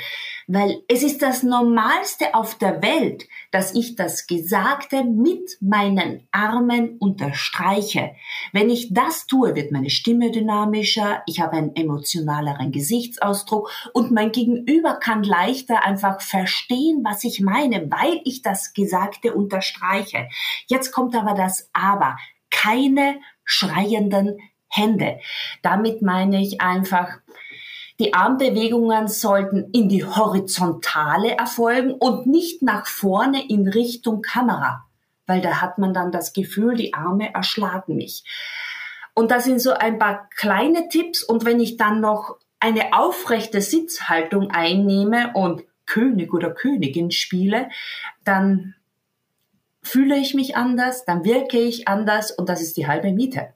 [0.52, 6.98] Weil es ist das Normalste auf der Welt, dass ich das Gesagte mit meinen Armen
[6.98, 8.16] unterstreiche.
[8.52, 14.32] Wenn ich das tue, wird meine Stimme dynamischer, ich habe einen emotionaleren Gesichtsausdruck und mein
[14.32, 20.30] Gegenüber kann leichter einfach verstehen, was ich meine, weil ich das Gesagte unterstreiche.
[20.66, 22.18] Jetzt kommt aber das Aber.
[22.50, 25.20] Keine schreienden Hände.
[25.62, 27.20] Damit meine ich einfach,
[28.00, 34.86] die Armbewegungen sollten in die Horizontale erfolgen und nicht nach vorne in Richtung Kamera,
[35.28, 38.24] weil da hat man dann das Gefühl, die Arme erschlagen mich.
[39.14, 41.24] Und das sind so ein paar kleine Tipps.
[41.24, 47.70] Und wenn ich dann noch eine aufrechte Sitzhaltung einnehme und König oder Königin spiele,
[48.24, 48.76] dann
[49.82, 53.54] fühle ich mich anders, dann wirke ich anders und das ist die halbe Miete.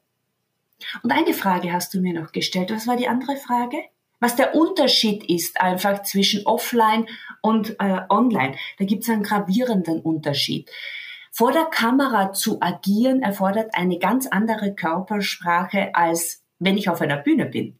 [1.02, 2.72] Und eine Frage hast du mir noch gestellt.
[2.72, 3.78] Was war die andere Frage?
[4.24, 7.08] Was der Unterschied ist einfach zwischen offline
[7.42, 8.56] und äh, online.
[8.80, 10.72] Da gibt es einen gravierenden Unterschied.
[11.30, 17.18] Vor der Kamera zu agieren erfordert eine ganz andere Körpersprache, als wenn ich auf einer
[17.18, 17.78] Bühne bin.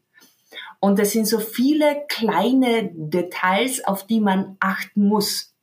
[0.80, 5.54] Und es sind so viele kleine Details, auf die man achten muss.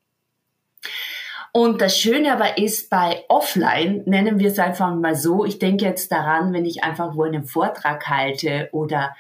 [1.52, 5.86] Und das Schöne aber ist bei Offline, nennen wir es einfach mal so, ich denke
[5.86, 9.16] jetzt daran, wenn ich einfach wo einen Vortrag halte oder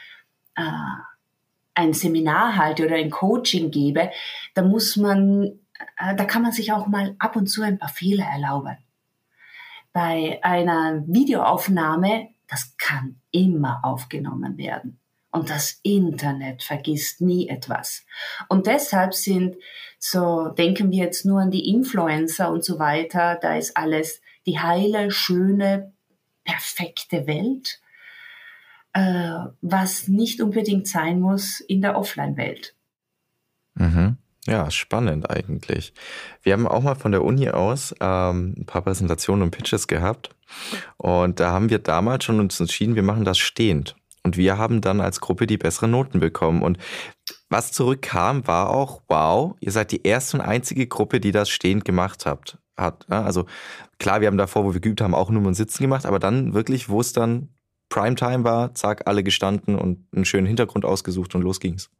[0.55, 0.63] äh,
[1.73, 4.11] ein Seminar halte oder ein Coaching gebe,
[4.53, 5.59] da muss man,
[5.97, 8.77] äh, da kann man sich auch mal ab und zu ein paar Fehler erlauben.
[9.93, 14.99] Bei einer Videoaufnahme, das kann immer aufgenommen werden.
[15.31, 18.05] Und das Internet vergisst nie etwas.
[18.49, 19.55] Und deshalb sind,
[19.97, 24.59] so denken wir jetzt nur an die Influencer und so weiter, da ist alles die
[24.59, 25.93] heile, schöne,
[26.43, 27.79] perfekte Welt
[28.93, 32.75] äh, was nicht unbedingt sein muss in der Offline-Welt.
[33.75, 34.17] Mhm.
[34.47, 35.93] Ja, spannend eigentlich.
[36.41, 40.31] Wir haben auch mal von der Uni aus ähm, ein paar Präsentationen und Pitches gehabt.
[40.97, 43.95] Und da haben wir damals schon uns entschieden, wir machen das stehend.
[44.23, 46.63] Und wir haben dann als Gruppe die besseren Noten bekommen.
[46.63, 46.77] Und
[47.49, 51.85] was zurückkam, war auch, wow, ihr seid die erste und einzige Gruppe, die das stehend
[51.85, 52.57] gemacht habt.
[52.77, 53.23] Hat, ne?
[53.23, 53.45] Also
[53.99, 56.53] klar, wir haben davor, wo wir geübt haben, auch nur mal Sitzen gemacht, aber dann
[56.53, 57.49] wirklich, wo es dann
[57.91, 61.91] Primetime war, zack, alle gestanden und einen schönen Hintergrund ausgesucht und los ging's.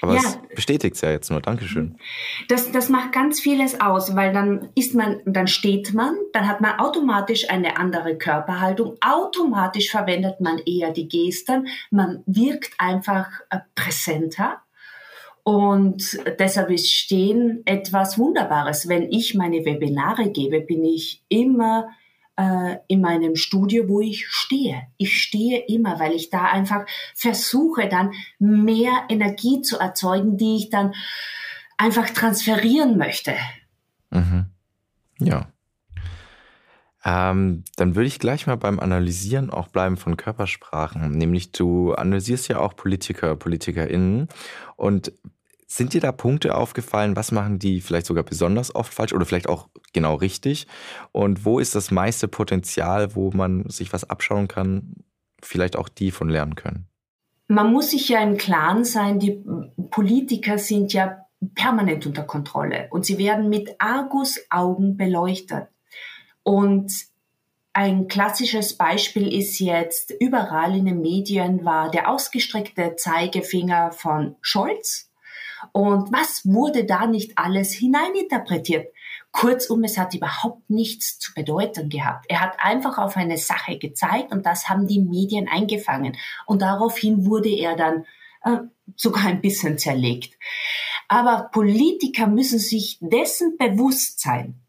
[0.00, 0.20] Aber ja.
[0.20, 1.40] es bestätigt ja jetzt nur.
[1.40, 1.96] Dankeschön.
[2.48, 6.60] Das, das macht ganz vieles aus, weil dann ist man, dann steht man, dann hat
[6.60, 13.58] man automatisch eine andere Körperhaltung, automatisch verwendet man eher die Gesten, man wirkt einfach äh,
[13.74, 14.62] präsenter.
[15.44, 18.88] Und deshalb ist Stehen etwas Wunderbares.
[18.88, 21.88] Wenn ich meine Webinare gebe, bin ich immer
[22.36, 24.82] äh, in meinem Studio, wo ich stehe.
[24.96, 30.70] Ich stehe immer, weil ich da einfach versuche, dann mehr Energie zu erzeugen, die ich
[30.70, 30.94] dann
[31.76, 33.34] einfach transferieren möchte.
[34.10, 34.46] Mhm.
[35.18, 35.48] Ja.
[37.04, 41.10] Ähm, dann würde ich gleich mal beim Analysieren auch bleiben von Körpersprachen.
[41.10, 44.28] Nämlich du analysierst ja auch Politiker, PolitikerInnen.
[44.76, 45.12] Und
[45.76, 47.16] sind dir da Punkte aufgefallen?
[47.16, 50.66] Was machen die vielleicht sogar besonders oft falsch oder vielleicht auch genau richtig?
[51.12, 54.96] Und wo ist das meiste Potenzial, wo man sich was abschauen kann,
[55.42, 56.88] vielleicht auch die von lernen können?
[57.48, 59.42] Man muss sich ja im Klaren sein, die
[59.90, 65.68] Politiker sind ja permanent unter Kontrolle und sie werden mit Argusaugen beleuchtet.
[66.42, 66.92] Und
[67.72, 75.11] ein klassisches Beispiel ist jetzt, überall in den Medien war der ausgestreckte Zeigefinger von Scholz
[75.70, 78.92] Und was wurde da nicht alles hineininterpretiert?
[79.30, 82.26] Kurzum, es hat überhaupt nichts zu bedeuten gehabt.
[82.28, 86.16] Er hat einfach auf eine Sache gezeigt und das haben die Medien eingefangen.
[86.46, 88.04] Und daraufhin wurde er dann
[88.42, 88.58] äh,
[88.96, 90.36] sogar ein bisschen zerlegt.
[91.08, 94.60] Aber Politiker müssen sich dessen bewusst sein,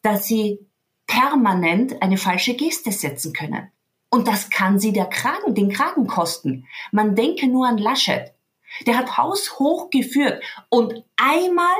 [0.00, 0.58] dass sie
[1.06, 3.70] permanent eine falsche Geste setzen können.
[4.10, 6.66] Und das kann sie der Kragen, den Kragen kosten.
[6.92, 8.34] Man denke nur an Laschet.
[8.86, 11.76] Der hat haushoch geführt und einmal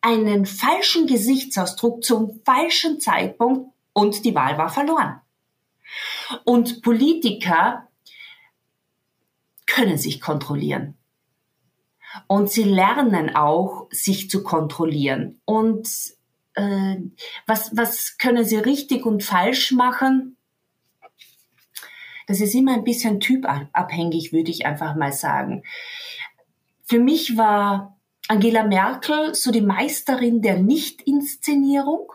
[0.00, 5.20] einen falschen Gesichtsausdruck zum falschen Zeitpunkt und die Wahl war verloren.
[6.44, 7.88] Und Politiker
[9.66, 10.96] können sich kontrollieren.
[12.26, 15.40] Und sie lernen auch, sich zu kontrollieren.
[15.44, 15.88] Und
[16.54, 16.96] äh,
[17.46, 20.36] was, was können sie richtig und falsch machen?
[22.26, 25.62] Das ist immer ein bisschen typabhängig, würde ich einfach mal sagen.
[26.90, 32.12] Für mich war Angela Merkel so die Meisterin der Nicht-Inszenierung.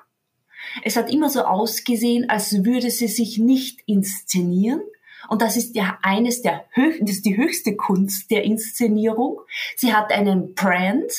[0.83, 4.81] Es hat immer so ausgesehen, als würde sie sich nicht inszenieren.
[5.29, 9.39] Und das ist ja eines der höch das ist die höchste Kunst der Inszenierung.
[9.77, 11.09] Sie hat einen Brand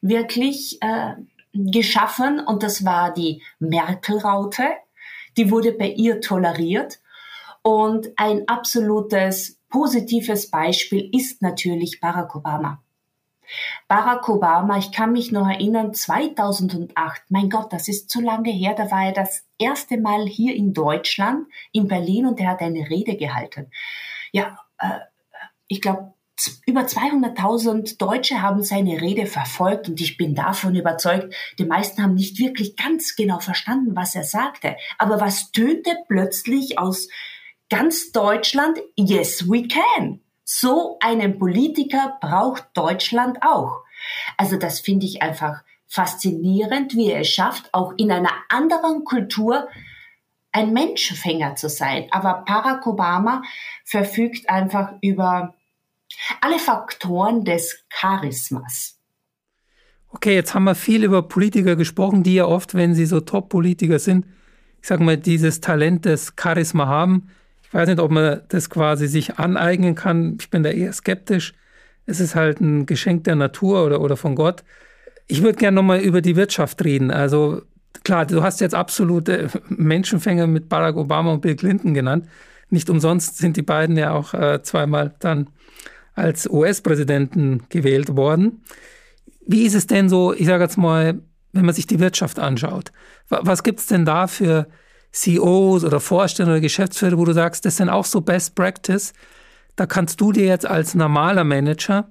[0.00, 1.14] wirklich äh,
[1.52, 4.68] geschaffen und das war die Merkel-Raute.
[5.36, 7.00] Die wurde bei ihr toleriert.
[7.62, 12.83] Und ein absolutes positives Beispiel ist natürlich Barack Obama.
[13.88, 18.74] Barack Obama, ich kann mich noch erinnern, 2008, mein Gott, das ist zu lange her,
[18.74, 22.88] da war er das erste Mal hier in Deutschland, in Berlin und er hat eine
[22.88, 23.70] Rede gehalten.
[24.32, 24.98] Ja, äh,
[25.68, 26.14] ich glaube,
[26.66, 32.14] über 200.000 Deutsche haben seine Rede verfolgt und ich bin davon überzeugt, die meisten haben
[32.14, 34.76] nicht wirklich ganz genau verstanden, was er sagte.
[34.98, 37.08] Aber was tönte plötzlich aus
[37.70, 38.80] ganz Deutschland?
[38.96, 40.23] Yes, we can.
[40.44, 43.82] So einen Politiker braucht Deutschland auch.
[44.36, 49.68] Also das finde ich einfach faszinierend, wie er es schafft, auch in einer anderen Kultur
[50.52, 52.06] ein Menschenfänger zu sein.
[52.10, 53.42] Aber Barack Obama
[53.84, 55.54] verfügt einfach über
[56.40, 59.00] alle Faktoren des Charismas.
[60.10, 63.98] Okay, jetzt haben wir viel über Politiker gesprochen, die ja oft, wenn sie so Top-Politiker
[63.98, 64.26] sind,
[64.80, 67.30] ich sage mal, dieses Talent des Charisma haben.
[67.74, 70.36] Ich weiß nicht, ob man das quasi sich aneignen kann.
[70.38, 71.54] Ich bin da eher skeptisch.
[72.06, 74.62] Es ist halt ein Geschenk der Natur oder, oder von Gott.
[75.26, 77.10] Ich würde gerne nochmal über die Wirtschaft reden.
[77.10, 77.62] Also
[78.04, 82.28] klar, du hast jetzt absolute Menschenfänger mit Barack Obama und Bill Clinton genannt.
[82.70, 85.48] Nicht umsonst sind die beiden ja auch äh, zweimal dann
[86.14, 88.62] als US-Präsidenten gewählt worden.
[89.48, 91.18] Wie ist es denn so, ich sage jetzt mal,
[91.52, 92.92] wenn man sich die Wirtschaft anschaut?
[93.28, 94.68] Was gibt es denn da für
[95.14, 99.12] CEOs oder Vorstände oder Geschäftsführer, wo du sagst, das sind auch so Best Practice.
[99.76, 102.08] Da kannst du dir jetzt als normaler Manager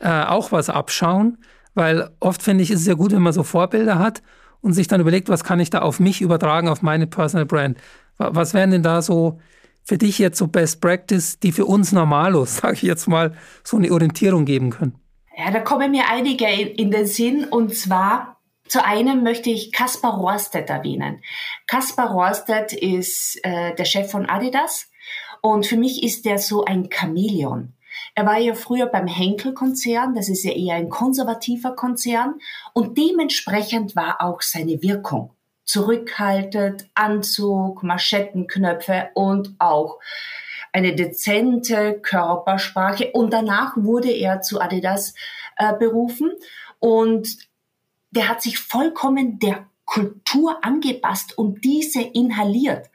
[0.00, 1.38] äh, auch was abschauen,
[1.74, 4.22] weil oft finde ich, ist es ja gut, wenn man so Vorbilder hat
[4.60, 7.78] und sich dann überlegt, was kann ich da auf mich übertragen, auf meine Personal Brand.
[8.18, 9.40] Was wären denn da so
[9.82, 13.76] für dich jetzt so Best Practice, die für uns Normalos, sage ich jetzt mal, so
[13.76, 14.94] eine Orientierung geben können?
[15.36, 18.33] Ja, da kommen mir einige in den Sinn und zwar
[18.68, 21.22] zu einem möchte ich Kaspar Rohrstedt erwähnen.
[21.66, 24.90] Kaspar Rohrstedt ist äh, der Chef von Adidas
[25.42, 27.74] und für mich ist der so ein Chamäleon.
[28.14, 32.34] Er war ja früher beim Henkel-Konzern, das ist ja eher ein konservativer Konzern
[32.72, 35.34] und dementsprechend war auch seine Wirkung.
[35.64, 39.98] Zurückhaltend, Anzug, Maschettenknöpfe und auch
[40.72, 45.14] eine dezente Körpersprache und danach wurde er zu Adidas
[45.56, 46.32] äh, berufen
[46.80, 47.38] und
[48.14, 52.90] der hat sich vollkommen der Kultur angepasst und diese inhaliert.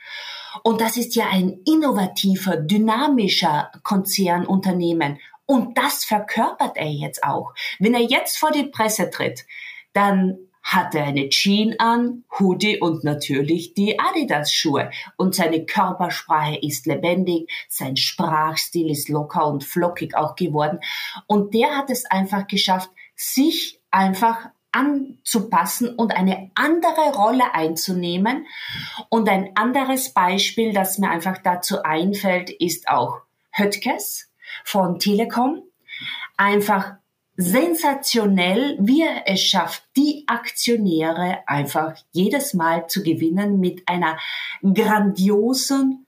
[0.64, 5.20] Und das ist ja ein innovativer, dynamischer Konzernunternehmen.
[5.46, 7.54] Und das verkörpert er jetzt auch.
[7.80, 9.46] Wenn er jetzt vor die Presse tritt,
[9.94, 14.92] dann hat er eine Jean an, Hoodie und natürlich die Adidas-Schuhe.
[15.18, 20.80] Und seine Körpersprache ist lebendig, sein Sprachstil ist locker und flockig auch geworden.
[21.28, 28.46] Und der hat es einfach geschafft, sich einfach anzupassen und eine andere Rolle einzunehmen.
[29.10, 34.32] Und ein anderes Beispiel, das mir einfach dazu einfällt, ist auch Höttges
[34.64, 35.64] von Telekom.
[36.38, 36.94] Einfach
[37.36, 44.18] sensationell, wie er es schafft, die Aktionäre einfach jedes Mal zu gewinnen mit einer
[44.62, 46.06] grandiosen,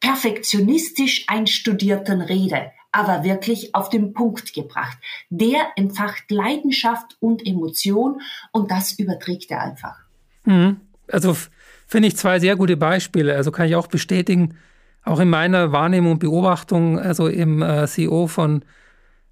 [0.00, 4.98] perfektionistisch einstudierten Rede aber wirklich auf den Punkt gebracht.
[5.28, 8.20] Der entfacht Leidenschaft und Emotion
[8.52, 9.96] und das überträgt er einfach.
[10.44, 10.80] Mhm.
[11.10, 11.36] Also
[11.86, 13.36] finde ich zwei sehr gute Beispiele.
[13.36, 14.56] Also kann ich auch bestätigen,
[15.04, 18.64] auch in meiner Wahrnehmung und Beobachtung, also im äh, CEO von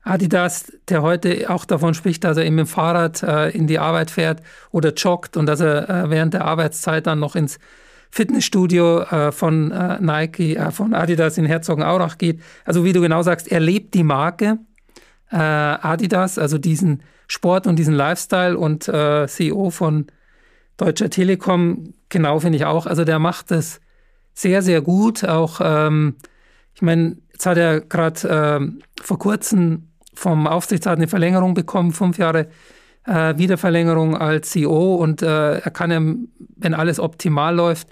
[0.02, 4.10] Adidas, der heute auch davon spricht, dass er eben dem Fahrrad äh, in die Arbeit
[4.10, 7.58] fährt oder joggt und dass er äh, während der Arbeitszeit dann noch ins
[8.10, 12.40] Fitnessstudio äh, von äh, Nike, äh, von Adidas in Herzogenaurach geht.
[12.64, 14.58] Also wie du genau sagst, er lebt die Marke
[15.30, 20.06] äh, Adidas, also diesen Sport und diesen Lifestyle und CEO von
[20.78, 22.86] Deutscher Telekom, genau finde ich auch.
[22.86, 23.80] Also der macht das
[24.32, 25.24] sehr, sehr gut.
[25.24, 26.14] Auch, ähm,
[26.74, 32.48] ich meine, jetzt hat er gerade vor kurzem vom Aufsichtsrat eine Verlängerung bekommen, fünf Jahre
[33.08, 36.00] äh, Wiederverlängerung als CEO und äh, er kann ja,
[36.56, 37.88] wenn alles optimal läuft,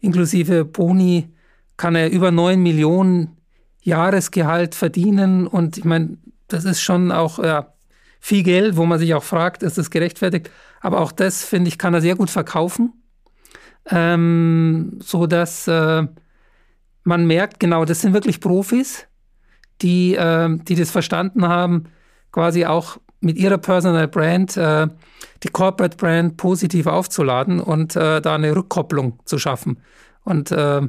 [0.00, 1.28] inklusive Boni,
[1.76, 3.36] kann er über neun Millionen
[3.82, 7.72] Jahresgehalt verdienen und ich meine, das ist schon auch ja,
[8.20, 10.50] viel Geld, wo man sich auch fragt, ist das gerechtfertigt?
[10.80, 12.92] Aber auch das, finde ich, kann er sehr gut verkaufen,
[13.90, 16.06] ähm, so dass äh,
[17.04, 19.06] man merkt, genau, das sind wirklich Profis,
[19.80, 21.84] die, äh, die das verstanden haben,
[22.32, 24.88] quasi auch mit ihrer Personal Brand äh,
[25.42, 29.80] die Corporate Brand positiv aufzuladen und äh, da eine Rückkopplung zu schaffen.
[30.24, 30.82] Und äh,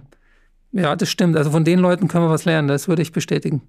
[0.71, 1.37] ja, das stimmt.
[1.37, 3.61] Also von den Leuten können wir was lernen, das würde ich bestätigen.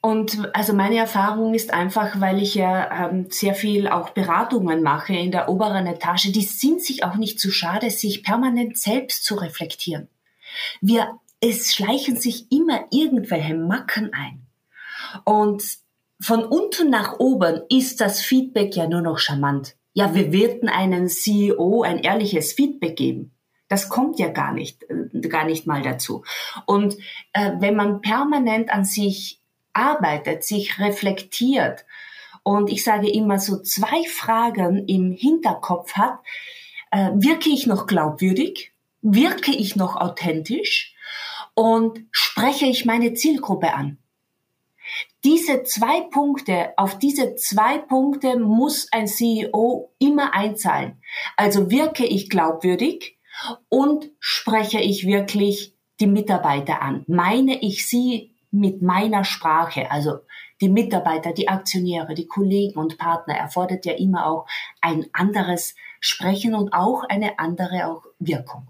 [0.00, 5.12] Und also meine Erfahrung ist einfach, weil ich ja ähm, sehr viel auch Beratungen mache
[5.12, 9.34] in der oberen Etage, die sind sich auch nicht zu schade, sich permanent selbst zu
[9.34, 10.08] reflektieren.
[10.80, 14.46] Wir es schleichen sich immer irgendwelche Macken ein.
[15.24, 15.62] Und
[16.20, 19.76] von unten nach oben ist das Feedback ja nur noch charmant.
[19.94, 23.32] Ja, wir werden einen CEO ein ehrliches Feedback geben.
[23.68, 26.24] Das kommt ja gar nicht, äh, gar nicht mal dazu.
[26.66, 26.96] Und
[27.32, 29.40] äh, wenn man permanent an sich
[29.72, 31.84] arbeitet, sich reflektiert
[32.42, 36.18] und ich sage immer so zwei Fragen im Hinterkopf hat,
[36.90, 38.72] äh, wirke ich noch glaubwürdig?
[39.02, 40.94] Wirke ich noch authentisch?
[41.58, 43.98] und spreche ich meine Zielgruppe an.
[45.24, 51.02] Diese zwei Punkte, auf diese zwei Punkte muss ein CEO immer einzahlen.
[51.36, 53.18] Also wirke ich glaubwürdig
[53.68, 57.04] und spreche ich wirklich die Mitarbeiter an.
[57.08, 60.20] Meine ich sie mit meiner Sprache, also
[60.60, 64.46] die Mitarbeiter, die Aktionäre, die Kollegen und Partner erfordert ja immer auch
[64.80, 68.68] ein anderes Sprechen und auch eine andere auch Wirkung.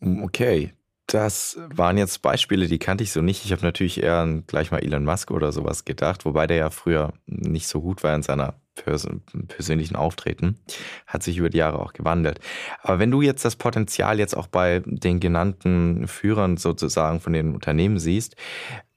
[0.00, 0.72] Okay,
[1.12, 3.44] das waren jetzt Beispiele, die kannte ich so nicht.
[3.44, 6.70] Ich habe natürlich eher an gleich mal Elon Musk oder sowas gedacht, wobei der ja
[6.70, 9.06] früher nicht so gut war in seiner pers
[9.48, 10.58] persönlichen Auftreten.
[11.06, 12.40] Hat sich über die Jahre auch gewandelt.
[12.82, 17.54] Aber wenn du jetzt das Potenzial jetzt auch bei den genannten Führern sozusagen von den
[17.54, 18.36] Unternehmen siehst,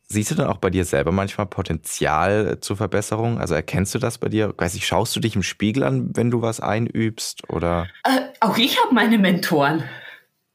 [0.07, 3.39] Siehst du dann auch bei dir selber manchmal Potenzial zur Verbesserung?
[3.39, 4.53] Also erkennst du das bei dir?
[4.55, 7.49] Weiß ich, schaust du dich im Spiegel an, wenn du was einübst?
[7.49, 7.87] Oder?
[8.03, 9.83] Äh, auch ich habe meine Mentoren.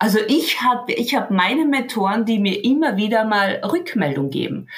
[0.01, 4.71] Also ich habe ich hab meine Mentoren, die mir immer wieder mal Rückmeldung geben.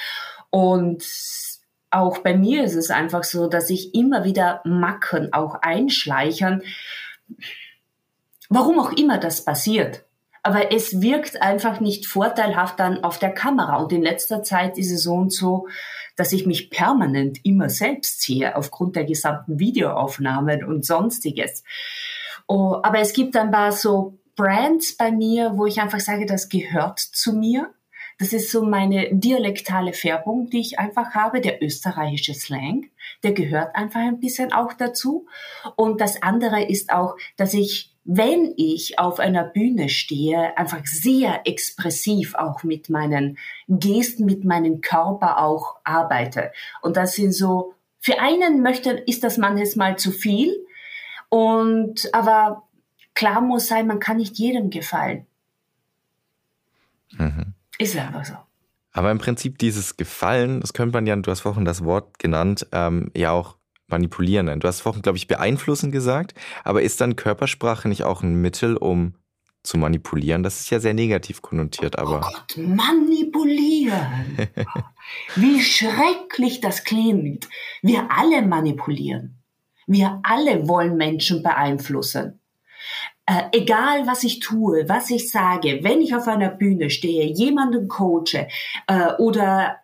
[0.51, 1.05] Und
[1.91, 6.63] auch bei mir ist es einfach so, dass ich immer wieder Macken auch einschleichern.
[8.49, 10.05] Warum auch immer das passiert.
[10.43, 13.77] Aber es wirkt einfach nicht vorteilhaft dann auf der Kamera.
[13.77, 15.69] Und in letzter Zeit ist es so und so,
[16.17, 21.63] dass ich mich permanent immer selbst sehe, aufgrund der gesamten Videoaufnahmen und sonstiges.
[22.49, 26.49] Oh, aber es gibt ein paar so Brands bei mir, wo ich einfach sage, das
[26.49, 27.73] gehört zu mir.
[28.19, 32.91] Das ist so meine dialektale Färbung, die ich einfach habe, der österreichische Slang.
[33.23, 35.27] Der gehört einfach ein bisschen auch dazu.
[35.77, 41.43] Und das andere ist auch, dass ich wenn ich auf einer Bühne stehe, einfach sehr
[41.45, 46.51] expressiv auch mit meinen Gesten, mit meinem Körper auch arbeite.
[46.81, 50.67] Und das sind so, für einen möchte, ist das manchmal zu viel.
[51.29, 52.65] Und, aber
[53.15, 55.27] klar muss sein, man kann nicht jedem gefallen.
[57.13, 57.55] Mhm.
[57.79, 58.35] Ist einfach so.
[58.93, 62.67] Aber im Prinzip dieses Gefallen, das könnte man ja, du hast vorhin das Wort genannt,
[62.73, 63.57] ähm, ja auch
[63.89, 64.61] manipulieren.
[64.61, 66.35] Du hast vorhin, glaube ich, beeinflussen gesagt,
[66.65, 69.15] aber ist dann Körpersprache nicht auch ein Mittel, um
[69.63, 70.43] zu manipulieren?
[70.43, 72.19] Das ist ja sehr negativ konnotiert, aber.
[72.19, 74.37] Oh Gott, manipulieren!
[75.37, 77.49] Wie schrecklich das klingt.
[77.83, 79.39] Wir alle manipulieren.
[79.87, 82.42] Wir alle wollen Menschen beeinflussen
[83.27, 87.89] äh, egal was ich tue, was ich sage, wenn ich auf einer Bühne stehe, jemanden
[87.89, 88.49] coache
[88.89, 89.79] äh, oder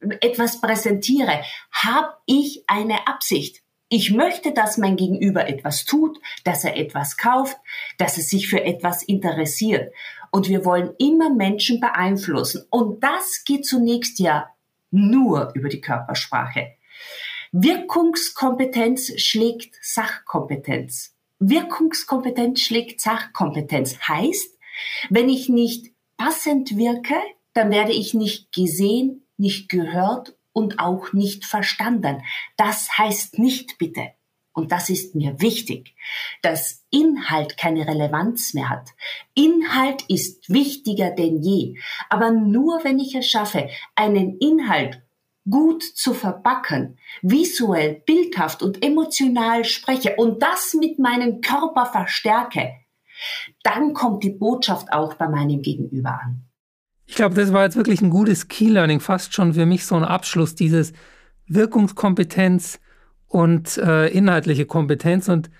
[0.00, 1.42] äh, etwas präsentiere,
[1.72, 3.62] habe ich eine Absicht.
[3.88, 7.56] Ich möchte, dass mein Gegenüber etwas tut, dass er etwas kauft,
[7.96, 9.94] dass er sich für etwas interessiert.
[10.30, 12.66] Und wir wollen immer Menschen beeinflussen.
[12.68, 14.50] Und das geht zunächst ja
[14.90, 16.74] nur über die Körpersprache.
[17.52, 21.14] Wirkungskompetenz schlägt Sachkompetenz.
[21.38, 23.98] Wirkungskompetenz schlägt Sachkompetenz.
[24.00, 24.58] Heißt,
[25.10, 27.14] wenn ich nicht passend wirke,
[27.54, 32.22] dann werde ich nicht gesehen, nicht gehört und auch nicht verstanden.
[32.56, 34.12] Das heißt nicht bitte,
[34.58, 35.94] und das ist mir wichtig,
[36.42, 38.90] dass Inhalt keine Relevanz mehr hat.
[39.34, 41.76] Inhalt ist wichtiger denn je.
[42.08, 45.00] Aber nur wenn ich es schaffe, einen Inhalt
[45.50, 52.72] gut zu verpacken, visuell, bildhaft und emotional spreche und das mit meinem Körper verstärke,
[53.62, 56.44] dann kommt die Botschaft auch bei meinem Gegenüber an.
[57.06, 60.04] Ich glaube, das war jetzt wirklich ein gutes Key-Learning, fast schon für mich so ein
[60.04, 60.92] Abschluss, dieses
[61.46, 62.80] Wirkungskompetenz
[63.26, 65.28] und äh, inhaltliche Kompetenz.
[65.28, 65.50] Und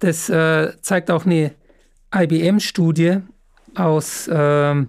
[0.00, 1.54] das äh, zeigt auch eine
[2.14, 3.18] IBM-Studie
[3.74, 4.86] aus äh,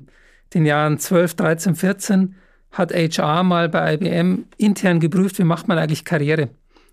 [0.53, 2.35] den Jahren 12, 13, 14,
[2.71, 6.49] hat HR mal bei IBM intern geprüft, wie macht man eigentlich Karriere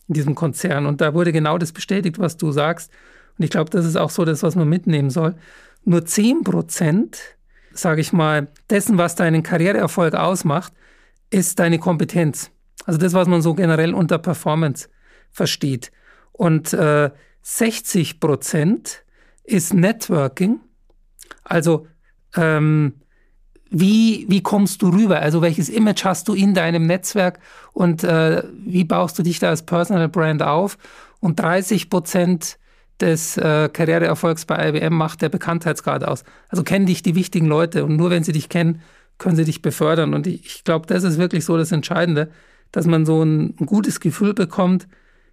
[0.09, 0.87] in diesem Konzern.
[0.87, 2.93] Und da wurde genau das bestätigt, was du sagst.
[3.39, 5.35] Und ich glaube, das ist auch so das, was man mitnehmen soll.
[5.85, 7.19] Nur 10 Prozent,
[7.73, 10.73] sage ich mal, dessen, was deinen Karriereerfolg ausmacht,
[11.31, 12.51] ist deine Kompetenz.
[12.87, 14.89] Also das, was man so generell unter Performance
[15.31, 15.91] versteht.
[16.33, 17.11] Und äh,
[17.43, 19.05] 60 Prozent
[19.43, 20.61] ist Networking.
[21.43, 21.87] Also
[22.37, 22.95] ähm,
[23.71, 25.21] wie, wie kommst du rüber?
[25.21, 27.41] Also welches Image hast du in deinem Netzwerk
[27.73, 30.79] und äh, wie baust du dich da als Personal Brand auf?
[31.21, 32.59] Und 30 Prozent
[33.01, 36.25] des äh, Karriereerfolgs bei IBM macht der Bekanntheitsgrad aus.
[36.49, 38.81] Also kennen dich die wichtigen Leute und nur wenn sie dich kennen,
[39.19, 40.15] können sie dich befördern.
[40.15, 42.31] Und ich, ich glaube, das ist wirklich so das Entscheidende,
[42.73, 44.87] dass man so ein, ein gutes Gefühl bekommt.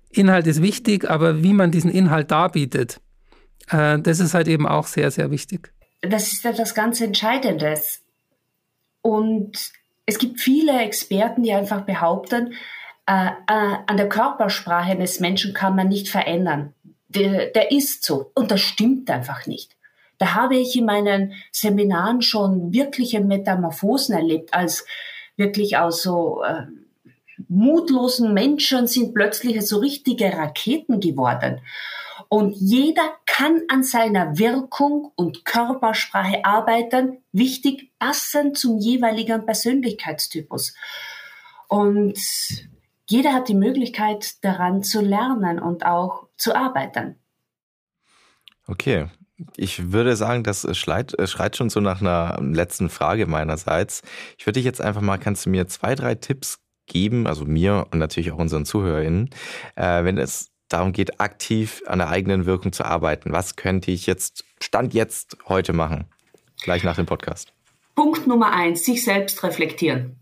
[0.10, 3.00] Inhalt ist wichtig, aber wie man diesen Inhalt darbietet,
[3.70, 5.72] äh, das ist halt eben auch sehr, sehr wichtig.
[6.02, 8.01] Das ist etwas ganz Entscheidendes.
[9.02, 9.72] Und
[10.06, 12.54] es gibt viele Experten, die einfach behaupten,
[13.08, 16.74] äh, äh, an der Körpersprache eines Menschen kann man nicht verändern
[17.16, 18.32] der, der ist so.
[18.36, 19.76] Und das stimmt einfach nicht.
[20.18, 24.86] Da habe ich in meinen Seminaren schon wirkliche Metamorphosen erlebt, als
[25.36, 26.66] wirklich aus so äh,
[27.48, 31.62] mutlosen Menschen sind plötzlich so richtige Raketen geworden.
[32.34, 40.74] Und jeder kann an seiner Wirkung und Körpersprache arbeiten, wichtig passend zum jeweiligen Persönlichkeitstypus.
[41.68, 42.18] Und
[43.10, 47.18] jeder hat die Möglichkeit, daran zu lernen und auch zu arbeiten.
[48.66, 49.10] Okay.
[49.58, 54.04] Ich würde sagen, das schreit, schreit schon so nach einer letzten Frage meinerseits.
[54.38, 57.88] Ich würde dich jetzt einfach mal, kannst du mir zwei, drei Tipps geben, also mir
[57.92, 59.32] und natürlich auch unseren ZuhörerInnen,
[59.76, 63.32] äh, wenn es darum geht, aktiv an der eigenen Wirkung zu arbeiten.
[63.32, 66.06] Was könnte ich jetzt, Stand jetzt, heute machen?
[66.62, 67.54] Gleich nach dem Podcast.
[67.96, 70.18] Punkt Nummer eins, sich selbst reflektieren.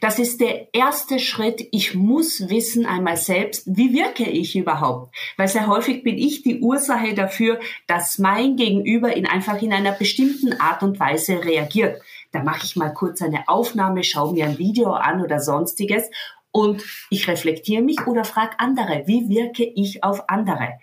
[0.00, 1.66] Das ist der erste Schritt.
[1.72, 5.14] Ich muss wissen einmal selbst, wie wirke ich überhaupt?
[5.36, 9.92] Weil sehr häufig bin ich die Ursache dafür, dass mein Gegenüber in einfach in einer
[9.92, 12.02] bestimmten Art und Weise reagiert.
[12.32, 16.10] Da mache ich mal kurz eine Aufnahme, schaue mir ein Video an oder sonstiges
[16.52, 20.78] und ich reflektiere mich oder frage andere, wie wirke ich auf andere?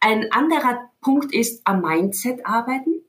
[0.00, 3.02] Ein anderer Punkt ist am Mindset arbeiten,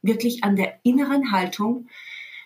[0.00, 1.88] wirklich an der inneren Haltung.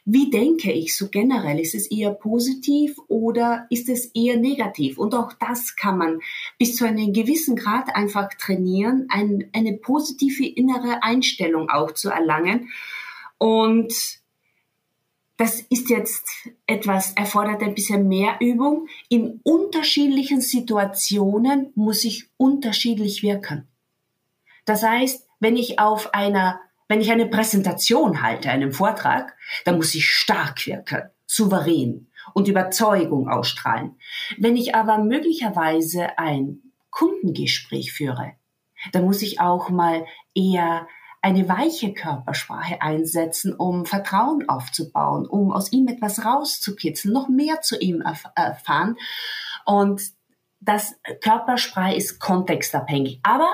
[0.05, 1.59] Wie denke ich so generell?
[1.59, 4.99] Ist es eher positiv oder ist es eher negativ?
[4.99, 6.21] Und auch das kann man
[6.59, 12.69] bis zu einem gewissen Grad einfach trainieren, ein, eine positive innere Einstellung auch zu erlangen.
[13.39, 14.21] Und
[15.37, 16.26] das ist jetzt
[16.66, 18.89] etwas, erfordert ein bisschen mehr Übung.
[19.09, 23.68] In unterschiedlichen Situationen muss ich unterschiedlich wirken.
[24.64, 29.95] Das heißt, wenn ich auf einer wenn ich eine Präsentation halte, einen Vortrag, dann muss
[29.95, 33.97] ich stark wirken, souverän und Überzeugung ausstrahlen.
[34.39, 36.61] Wenn ich aber möglicherweise ein
[36.91, 38.34] Kundengespräch führe,
[38.93, 40.87] dann muss ich auch mal eher
[41.27, 47.77] eine weiche Körpersprache einsetzen, um Vertrauen aufzubauen, um aus ihm etwas rauszukitzeln, noch mehr zu
[47.81, 48.01] ihm
[48.37, 48.97] erfahren.
[49.64, 50.03] Und
[50.61, 53.18] das Körpersprache ist kontextabhängig.
[53.24, 53.49] Aber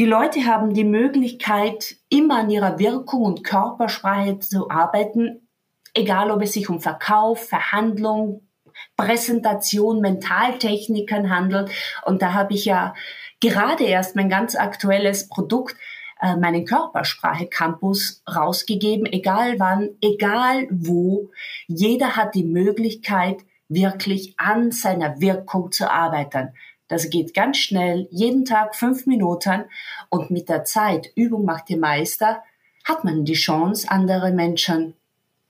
[0.00, 5.46] die Leute haben die Möglichkeit, immer an ihrer Wirkung und Körpersprache zu arbeiten,
[5.94, 8.48] egal ob es sich um Verkauf, Verhandlung,
[8.96, 11.70] Präsentation, Mentaltechniken handelt.
[12.04, 12.94] Und da habe ich ja
[13.38, 15.76] gerade erst mein ganz aktuelles Produkt,
[16.24, 21.30] äh, meinen Körpersprache Campus rausgegeben, egal wann, egal wo.
[21.66, 26.54] Jeder hat die Möglichkeit, wirklich an seiner Wirkung zu arbeiten.
[26.88, 29.64] Das geht ganz schnell, jeden Tag fünf Minuten
[30.08, 32.42] und mit der Zeit, Übung macht die Meister,
[32.84, 34.94] hat man die Chance, andere Menschen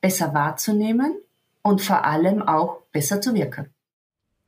[0.00, 1.16] besser wahrzunehmen
[1.62, 3.72] und vor allem auch besser zu wirken.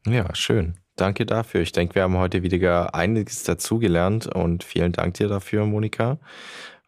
[0.07, 0.77] Ja, schön.
[0.97, 1.61] Danke dafür.
[1.61, 6.18] Ich denke, wir haben heute wieder einiges dazugelernt und vielen Dank dir dafür, Monika.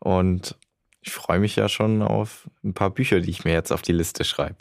[0.00, 0.56] Und
[1.02, 3.92] ich freue mich ja schon auf ein paar Bücher, die ich mir jetzt auf die
[3.92, 4.56] Liste schreibe.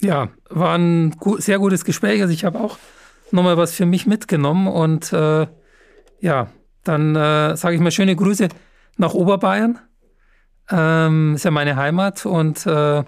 [0.00, 2.20] Ja, war ein sehr gutes Gespräch.
[2.20, 2.78] Also ich habe auch
[3.30, 5.46] nochmal was für mich mitgenommen und äh,
[6.20, 6.48] ja,
[6.82, 8.48] dann äh, sage ich mal schöne Grüße
[8.96, 9.78] nach Oberbayern.
[10.70, 13.04] Ähm, ist ja meine Heimat und äh,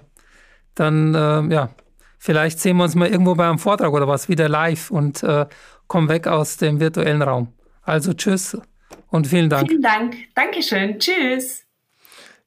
[0.75, 1.69] dann, äh, ja,
[2.17, 5.45] vielleicht sehen wir uns mal irgendwo bei einem Vortrag oder was wieder live und äh,
[5.87, 7.53] kommen weg aus dem virtuellen Raum.
[7.81, 8.57] Also tschüss
[9.09, 9.69] und vielen Dank.
[9.69, 10.15] Vielen Dank.
[10.35, 10.99] Dankeschön.
[10.99, 11.63] Tschüss.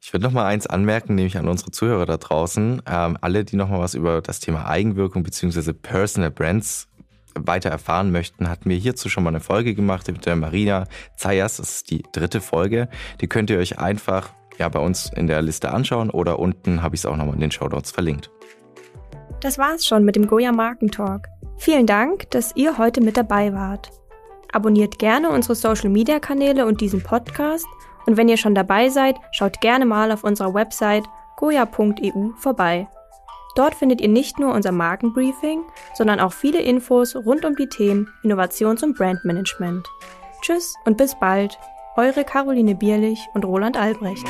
[0.03, 2.83] Ich würde noch mal eins anmerken, nämlich an unsere Zuhörer da draußen.
[2.87, 6.89] Ähm, alle, die noch mal was über das Thema Eigenwirkung beziehungsweise Personal Brands
[7.35, 11.59] weiter erfahren möchten, hatten wir hierzu schon mal eine Folge gemacht mit der Marina Zayas.
[11.59, 12.89] Das ist die dritte Folge.
[13.21, 16.95] Die könnt ihr euch einfach ja, bei uns in der Liste anschauen oder unten habe
[16.95, 18.31] ich es auch nochmal in den Show Notes verlinkt.
[19.41, 21.29] Das war's schon mit dem Goya Markentalk.
[21.57, 23.91] Vielen Dank, dass ihr heute mit dabei wart.
[24.53, 27.67] Abonniert gerne unsere Social Media Kanäle und diesen Podcast
[28.07, 31.05] und wenn ihr schon dabei seid, schaut gerne mal auf unserer Website
[31.37, 32.89] goya.eu vorbei.
[33.57, 35.63] Dort findet ihr nicht nur unser Markenbriefing,
[35.95, 39.89] sondern auch viele Infos rund um die Themen Innovations- und Brandmanagement.
[40.43, 41.59] Tschüss und bis bald,
[41.97, 44.27] eure Caroline Bierlich und Roland Albrecht.